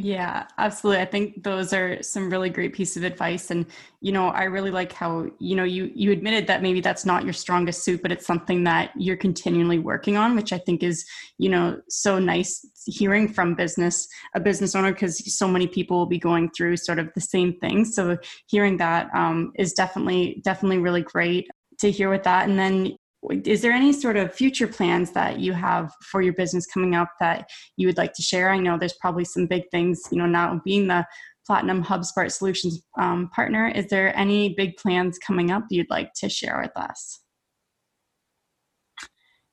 yeah, 0.00 0.46
absolutely. 0.58 1.02
I 1.02 1.06
think 1.06 1.42
those 1.42 1.72
are 1.72 2.00
some 2.02 2.30
really 2.30 2.50
great 2.50 2.72
pieces 2.72 2.98
of 2.98 3.04
advice. 3.04 3.50
And, 3.50 3.66
you 4.00 4.12
know, 4.12 4.28
I 4.28 4.44
really 4.44 4.70
like 4.70 4.92
how, 4.92 5.28
you 5.40 5.56
know, 5.56 5.64
you 5.64 5.90
you 5.92 6.12
admitted 6.12 6.46
that 6.46 6.62
maybe 6.62 6.80
that's 6.80 7.04
not 7.04 7.24
your 7.24 7.32
strongest 7.32 7.82
suit, 7.82 8.02
but 8.02 8.12
it's 8.12 8.26
something 8.26 8.62
that 8.64 8.92
you're 8.96 9.16
continually 9.16 9.78
working 9.78 10.16
on, 10.16 10.36
which 10.36 10.52
I 10.52 10.58
think 10.58 10.84
is, 10.84 11.04
you 11.38 11.48
know, 11.48 11.80
so 11.88 12.20
nice 12.20 12.64
hearing 12.90 13.28
from 13.28 13.54
business, 13.54 14.08
a 14.34 14.40
business 14.40 14.74
owner, 14.74 14.92
because 14.92 15.36
so 15.36 15.46
many 15.46 15.66
people 15.66 15.98
will 15.98 16.06
be 16.06 16.18
going 16.18 16.50
through 16.50 16.76
sort 16.76 16.98
of 16.98 17.08
the 17.14 17.20
same 17.20 17.54
thing. 17.60 17.84
So 17.84 18.16
hearing 18.46 18.76
that 18.78 19.08
um, 19.14 19.52
is 19.56 19.72
definitely, 19.72 20.40
definitely 20.44 20.78
really 20.78 21.02
great 21.02 21.48
to 21.80 21.90
hear 21.90 22.10
with 22.10 22.24
that. 22.24 22.48
And 22.48 22.58
then 22.58 22.96
is 23.44 23.62
there 23.62 23.72
any 23.72 23.92
sort 23.92 24.16
of 24.16 24.32
future 24.32 24.68
plans 24.68 25.10
that 25.12 25.40
you 25.40 25.52
have 25.52 25.92
for 26.02 26.22
your 26.22 26.32
business 26.34 26.66
coming 26.66 26.94
up 26.94 27.08
that 27.20 27.48
you 27.76 27.86
would 27.86 27.96
like 27.96 28.12
to 28.12 28.22
share 28.22 28.50
i 28.50 28.58
know 28.58 28.78
there's 28.78 28.96
probably 29.00 29.24
some 29.24 29.46
big 29.46 29.64
things 29.70 30.00
you 30.10 30.18
know 30.18 30.26
now 30.26 30.60
being 30.64 30.86
the 30.86 31.04
platinum 31.46 31.82
hubspot 31.82 32.30
solutions 32.30 32.82
um, 32.98 33.28
partner 33.34 33.68
is 33.68 33.86
there 33.88 34.16
any 34.16 34.54
big 34.54 34.76
plans 34.76 35.18
coming 35.18 35.50
up 35.50 35.64
you'd 35.70 35.90
like 35.90 36.12
to 36.14 36.28
share 36.28 36.60
with 36.62 36.76
us 36.76 37.20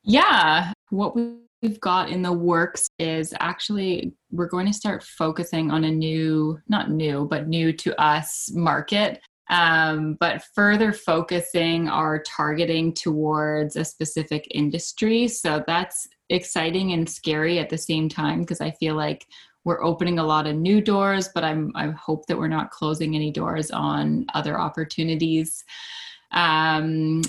yeah 0.03 0.71
what 0.89 1.15
we've 1.61 1.79
got 1.79 2.09
in 2.09 2.21
the 2.21 2.33
works 2.33 2.89
is 2.99 3.33
actually 3.39 4.13
we're 4.31 4.47
going 4.47 4.65
to 4.65 4.73
start 4.73 5.03
focusing 5.03 5.71
on 5.71 5.83
a 5.83 5.91
new 5.91 6.59
not 6.67 6.91
new 6.91 7.25
but 7.29 7.47
new 7.47 7.71
to 7.73 7.99
us 8.01 8.49
market 8.53 9.19
um, 9.49 10.17
but 10.19 10.43
further 10.55 10.91
focusing 10.91 11.87
our 11.87 12.21
targeting 12.23 12.93
towards 12.93 13.75
a 13.75 13.85
specific 13.85 14.47
industry. 14.51 15.27
So 15.27 15.63
that's 15.67 16.07
exciting 16.29 16.93
and 16.93 17.07
scary 17.07 17.59
at 17.59 17.69
the 17.69 17.77
same 17.77 18.09
time 18.09 18.41
because 18.41 18.61
I 18.61 18.71
feel 18.71 18.95
like 18.95 19.27
we're 19.63 19.83
opening 19.83 20.19
a 20.19 20.23
lot 20.23 20.47
of 20.47 20.55
new 20.55 20.81
doors, 20.81 21.29
but 21.33 21.43
I'm 21.43 21.71
I 21.75 21.89
hope 21.91 22.25
that 22.27 22.37
we're 22.37 22.47
not 22.47 22.71
closing 22.71 23.15
any 23.15 23.31
doors 23.31 23.71
on 23.71 24.25
other 24.33 24.59
opportunities. 24.59 25.63
Um, 26.31 27.21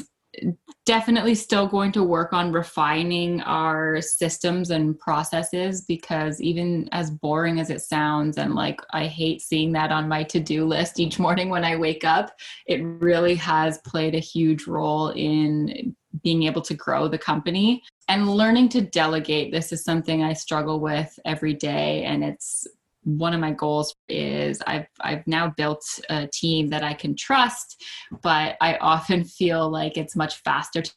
definitely 0.85 1.35
still 1.35 1.67
going 1.67 1.91
to 1.93 2.05
work 2.05 2.33
on 2.33 2.53
refining 2.53 3.41
our 3.43 4.01
systems 4.01 4.71
and 4.71 4.99
processes 4.99 5.83
because 5.83 6.41
even 6.41 6.89
as 6.93 7.11
boring 7.11 7.59
as 7.59 7.71
it 7.71 7.81
sounds 7.81 8.39
and 8.39 8.55
like 8.55 8.81
I 8.93 9.07
hate 9.07 9.43
seeing 9.43 9.73
that 9.73 9.91
on 9.91 10.09
my 10.09 10.23
to-do 10.23 10.65
list 10.65 11.01
each 11.01 11.19
morning 11.19 11.51
when 11.51 11.65
I 11.65 11.77
wake 11.77 12.05
up, 12.05 12.31
it 12.67 12.83
really 12.83 13.35
has 13.35 13.79
played 13.79 14.15
a 14.15 14.21
huge 14.21 14.67
role 14.67 15.09
in 15.11 15.95
being 16.23 16.45
able 16.45 16.63
to 16.63 16.75
grow 16.75 17.09
the 17.09 17.19
company 17.19 17.83
and 18.09 18.31
learning 18.31 18.69
to 18.71 18.81
delegate. 18.81 19.53
This 19.53 19.73
is 19.73 19.85
something 19.85 20.23
I 20.23 20.33
struggle 20.33 20.81
with 20.81 21.19
every 21.25 21.53
day 21.53 22.05
and 22.05 22.25
it's 22.25 22.67
one 23.07 23.33
of 23.33 23.41
my 23.41 23.53
goals 23.53 23.95
is 24.09 24.61
I've 24.67 24.89
I've 25.01 25.25
now 25.29 25.55
built 25.57 25.85
a 26.11 26.27
team 26.27 26.69
that 26.71 26.83
I 26.83 26.93
can 26.93 27.15
trust, 27.15 27.83
but 28.21 28.57
I 28.61 28.77
often 28.79 29.25
feel 29.39 29.71
like 29.71 29.97
it's 29.97 30.17
much 30.17 30.43
faster 30.43 30.83
to, 30.83 30.93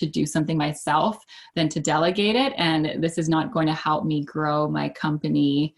to 0.00 0.06
do 0.06 0.26
something 0.26 0.58
myself 0.58 1.18
than 1.54 1.68
to 1.68 1.80
delegate 1.80 2.34
it. 2.34 2.52
And 2.56 3.02
this 3.02 3.16
is 3.16 3.28
not 3.28 3.52
going 3.52 3.68
to 3.68 3.74
help 3.74 4.04
me 4.04 4.24
grow 4.24 4.68
my 4.68 4.88
company 4.88 5.76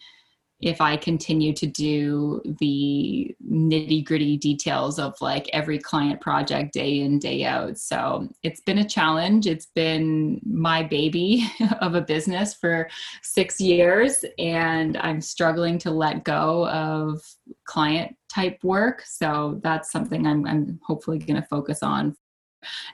if 0.64 0.80
I 0.80 0.96
continue 0.96 1.52
to 1.52 1.66
do 1.66 2.40
the 2.58 3.36
nitty 3.46 4.02
gritty 4.02 4.38
details 4.38 4.98
of 4.98 5.14
like 5.20 5.46
every 5.52 5.78
client 5.78 6.22
project 6.22 6.72
day 6.72 7.00
in, 7.00 7.18
day 7.18 7.44
out. 7.44 7.76
So 7.76 8.30
it's 8.42 8.62
been 8.62 8.78
a 8.78 8.88
challenge. 8.88 9.46
It's 9.46 9.66
been 9.66 10.40
my 10.42 10.82
baby 10.82 11.46
of 11.82 11.94
a 11.94 12.00
business 12.00 12.54
for 12.54 12.88
six 13.22 13.60
years, 13.60 14.24
and 14.38 14.96
I'm 14.96 15.20
struggling 15.20 15.76
to 15.80 15.90
let 15.90 16.24
go 16.24 16.66
of 16.70 17.20
client 17.66 18.16
type 18.34 18.58
work. 18.64 19.02
So 19.02 19.60
that's 19.62 19.92
something 19.92 20.26
I'm, 20.26 20.46
I'm 20.46 20.80
hopefully 20.82 21.18
going 21.18 21.40
to 21.40 21.46
focus 21.48 21.82
on 21.82 22.16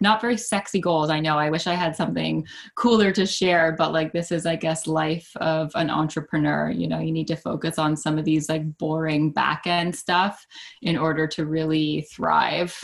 not 0.01 0.21
very 0.21 0.37
sexy 0.37 0.81
goals. 0.81 1.11
I 1.11 1.21
know. 1.21 1.39
I 1.39 1.51
wish 1.51 1.67
I 1.67 1.75
had 1.75 1.97
something 1.97 2.47
cooler 2.77 3.13
to 3.13 3.27
share, 3.27 3.75
but 3.77 3.93
like 3.93 4.13
this 4.13 4.33
is, 4.33 4.47
I 4.47 4.57
guess, 4.57 4.87
life 4.87 5.31
of 5.37 5.71
an 5.75 5.91
entrepreneur. 5.91 6.71
You 6.71 6.89
know, 6.89 7.01
you 7.01 7.13
need 7.13 7.29
to 7.29 7.37
focus 7.37 7.79
on 7.79 7.97
some 7.97 8.19
of 8.19 8.25
these 8.25 8.49
like 8.49 8.79
boring 8.79 9.31
back 9.31 9.67
end 9.67 9.95
stuff 9.95 10.47
in 10.83 10.97
order 10.97 11.27
to 11.29 11.47
really 11.47 12.03
thrive. 12.13 12.79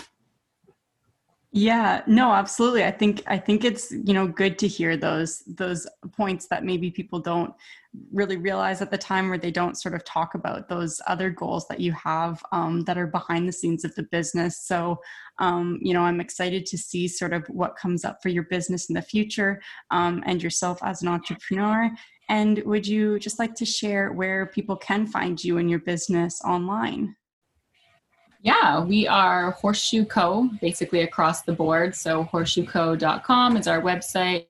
Yeah, 1.53 2.03
no, 2.07 2.33
absolutely. 2.33 2.85
I 2.85 2.91
think 2.91 3.23
I 3.27 3.39
think 3.39 3.65
it's, 3.65 3.91
you 3.91 4.13
know, 4.13 4.27
good 4.27 4.59
to 4.59 4.69
hear 4.69 4.95
those 4.95 5.43
those 5.47 5.87
points 6.13 6.49
that 6.49 6.65
maybe 6.65 6.91
people 6.91 7.19
don't 7.19 7.55
really 8.13 8.37
realize 8.37 8.83
at 8.83 8.91
the 8.91 8.99
time 8.99 9.29
where 9.29 9.39
they 9.39 9.51
don't 9.51 9.79
sort 9.79 9.95
of 9.95 10.05
talk 10.05 10.35
about 10.35 10.69
those 10.69 11.01
other 11.07 11.31
goals 11.31 11.67
that 11.69 11.81
you 11.81 11.93
have 11.93 12.43
um, 12.53 12.83
that 12.85 12.99
are 12.99 13.07
behind 13.07 13.49
the 13.49 13.53
scenes 13.53 13.85
of 13.85 13.95
the 13.95 14.05
business. 14.05 14.67
So, 14.67 14.99
um, 15.39 15.79
you 15.81 15.93
know, 15.95 16.03
I'm 16.03 16.21
excited 16.21 16.67
to 16.67 16.79
see 16.79 17.09
sort 17.09 17.33
of 17.33 17.47
what 17.49 17.77
comes 17.77 18.05
up 18.05 18.19
for 18.23 18.29
your 18.29 18.45
business 18.45 18.89
in 18.89 18.95
the 18.95 19.03
future 19.03 19.61
um, 19.91 20.23
and 20.27 20.43
yourself 20.43 20.79
as 20.83 21.03
an 21.03 21.09
entrepreneur. 21.09 21.91
And 22.29 22.63
would 22.65 22.87
you 22.87 23.19
just 23.19 23.39
like 23.39 23.55
to 23.57 23.65
share 23.65 24.13
where 24.13 24.47
people 24.47 24.77
can 24.77 25.07
find 25.07 25.43
you 25.43 25.59
and 25.59 25.71
your 25.71 25.79
business 25.81 26.41
online? 26.45 27.15
Yeah, 28.43 28.85
we 28.85 29.09
are 29.09 29.53
Horseshoe 29.53 30.05
Co. 30.05 30.49
basically 30.61 31.03
across 31.03 31.43
the 31.43 31.53
board. 31.53 31.95
So 31.95 32.25
horseshoeco.com 32.25 33.57
is 33.57 33.67
our 33.67 33.81
website. 33.81 34.47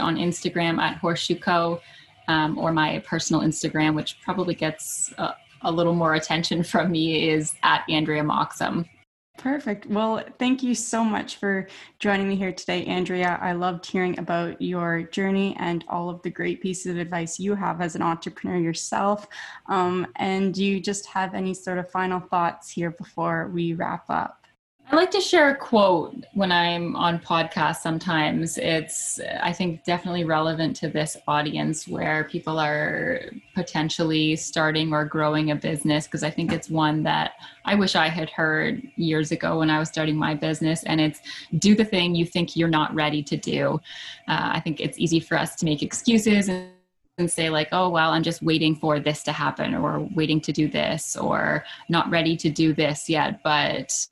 On 0.00 0.16
Instagram 0.16 0.78
at 0.78 0.96
Horseshoe 0.96 1.38
Co. 1.38 1.80
Um, 2.28 2.58
or 2.58 2.72
my 2.72 3.00
personal 3.00 3.42
Instagram, 3.42 3.94
which 3.94 4.20
probably 4.22 4.54
gets 4.54 5.12
a, 5.18 5.34
a 5.62 5.70
little 5.70 5.94
more 5.94 6.14
attention 6.14 6.62
from 6.62 6.90
me, 6.90 7.28
is 7.28 7.54
at 7.62 7.84
Andrea 7.88 8.22
Moxham. 8.22 8.88
Perfect. 9.36 9.86
Well, 9.86 10.22
thank 10.38 10.62
you 10.62 10.76
so 10.76 11.02
much 11.02 11.36
for 11.36 11.66
joining 11.98 12.28
me 12.28 12.36
here 12.36 12.52
today, 12.52 12.84
Andrea. 12.84 13.38
I 13.42 13.52
loved 13.52 13.84
hearing 13.84 14.16
about 14.18 14.62
your 14.62 15.02
journey 15.02 15.56
and 15.58 15.84
all 15.88 16.08
of 16.08 16.22
the 16.22 16.30
great 16.30 16.62
pieces 16.62 16.86
of 16.86 16.98
advice 16.98 17.40
you 17.40 17.56
have 17.56 17.80
as 17.80 17.96
an 17.96 18.02
entrepreneur 18.02 18.58
yourself. 18.58 19.26
Um, 19.66 20.06
and 20.16 20.54
do 20.54 20.64
you 20.64 20.80
just 20.80 21.06
have 21.06 21.34
any 21.34 21.52
sort 21.52 21.78
of 21.78 21.90
final 21.90 22.20
thoughts 22.20 22.70
here 22.70 22.92
before 22.92 23.50
we 23.52 23.74
wrap 23.74 24.04
up? 24.08 24.43
I 24.90 24.96
like 24.96 25.10
to 25.12 25.20
share 25.20 25.48
a 25.48 25.56
quote 25.56 26.26
when 26.34 26.52
I'm 26.52 26.94
on 26.94 27.18
podcasts 27.18 27.80
sometimes. 27.80 28.58
It's, 28.58 29.18
I 29.42 29.50
think, 29.50 29.82
definitely 29.82 30.24
relevant 30.24 30.76
to 30.76 30.88
this 30.88 31.16
audience 31.26 31.88
where 31.88 32.24
people 32.24 32.58
are 32.58 33.22
potentially 33.54 34.36
starting 34.36 34.92
or 34.92 35.06
growing 35.06 35.50
a 35.50 35.56
business 35.56 36.06
because 36.06 36.22
I 36.22 36.30
think 36.30 36.52
it's 36.52 36.68
one 36.68 37.02
that 37.04 37.32
I 37.64 37.74
wish 37.76 37.96
I 37.96 38.08
had 38.08 38.28
heard 38.28 38.82
years 38.96 39.32
ago 39.32 39.58
when 39.58 39.70
I 39.70 39.78
was 39.78 39.88
starting 39.88 40.16
my 40.16 40.34
business. 40.34 40.84
And 40.84 41.00
it's 41.00 41.20
do 41.58 41.74
the 41.74 41.84
thing 41.84 42.14
you 42.14 42.26
think 42.26 42.54
you're 42.54 42.68
not 42.68 42.94
ready 42.94 43.22
to 43.22 43.38
do. 43.38 43.80
Uh, 44.28 44.50
I 44.52 44.60
think 44.60 44.80
it's 44.80 44.98
easy 44.98 45.18
for 45.18 45.38
us 45.38 45.56
to 45.56 45.64
make 45.64 45.82
excuses 45.82 46.48
and 46.48 46.68
and 47.16 47.30
say 47.30 47.48
like 47.48 47.68
oh 47.70 47.88
well 47.88 48.10
i'm 48.10 48.24
just 48.24 48.42
waiting 48.42 48.74
for 48.74 48.98
this 48.98 49.22
to 49.22 49.30
happen 49.30 49.72
or 49.72 50.00
waiting 50.16 50.40
to 50.40 50.50
do 50.50 50.66
this 50.66 51.14
or 51.14 51.64
not 51.88 52.10
ready 52.10 52.36
to 52.36 52.50
do 52.50 52.72
this 52.72 53.08
yet 53.08 53.40
but 53.44 54.08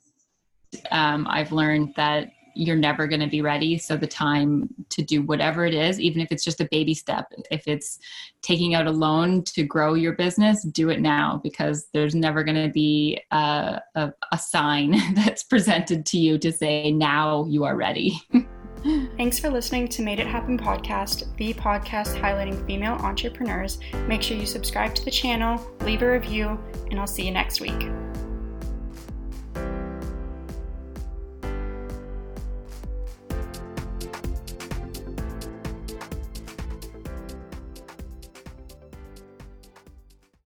um, 0.91 1.27
I've 1.29 1.51
learned 1.51 1.93
that 1.95 2.31
you're 2.55 2.75
never 2.75 3.07
going 3.07 3.19
to 3.19 3.27
be 3.27 3.41
ready. 3.41 3.77
So 3.77 3.97
the 3.97 4.07
time 4.07 4.69
to 4.89 5.01
do 5.01 5.21
whatever 5.23 5.65
it 5.65 5.73
is, 5.73 5.99
even 5.99 6.21
if 6.21 6.31
it's 6.31 6.43
just 6.43 6.61
a 6.61 6.67
baby 6.69 6.93
step, 6.93 7.31
if 7.51 7.67
it's 7.67 7.99
taking 8.41 8.75
out 8.75 8.87
a 8.87 8.91
loan 8.91 9.43
to 9.45 9.63
grow 9.63 9.93
your 9.93 10.13
business, 10.13 10.63
do 10.63 10.89
it 10.89 11.01
now 11.01 11.39
because 11.43 11.87
there's 11.93 12.15
never 12.15 12.43
going 12.43 12.63
to 12.63 12.71
be 12.71 13.19
a, 13.31 13.81
a, 13.95 14.13
a 14.31 14.37
sign 14.37 14.95
that's 15.15 15.43
presented 15.43 16.05
to 16.07 16.17
you 16.17 16.37
to 16.37 16.51
say 16.51 16.91
now 16.91 17.45
you 17.45 17.63
are 17.63 17.75
ready. 17.75 18.21
Thanks 19.15 19.39
for 19.39 19.49
listening 19.49 19.87
to 19.89 20.01
Made 20.01 20.19
It 20.19 20.27
Happen 20.27 20.59
podcast, 20.59 21.33
the 21.37 21.53
podcast 21.53 22.19
highlighting 22.19 22.65
female 22.67 22.95
entrepreneurs. 22.95 23.79
Make 24.07 24.21
sure 24.21 24.35
you 24.35 24.45
subscribe 24.45 24.93
to 24.95 25.05
the 25.05 25.11
channel, 25.11 25.65
leave 25.81 26.01
a 26.01 26.11
review, 26.11 26.59
and 26.91 26.99
I'll 26.99 27.07
see 27.07 27.25
you 27.25 27.31
next 27.31 27.61
week. 27.61 27.89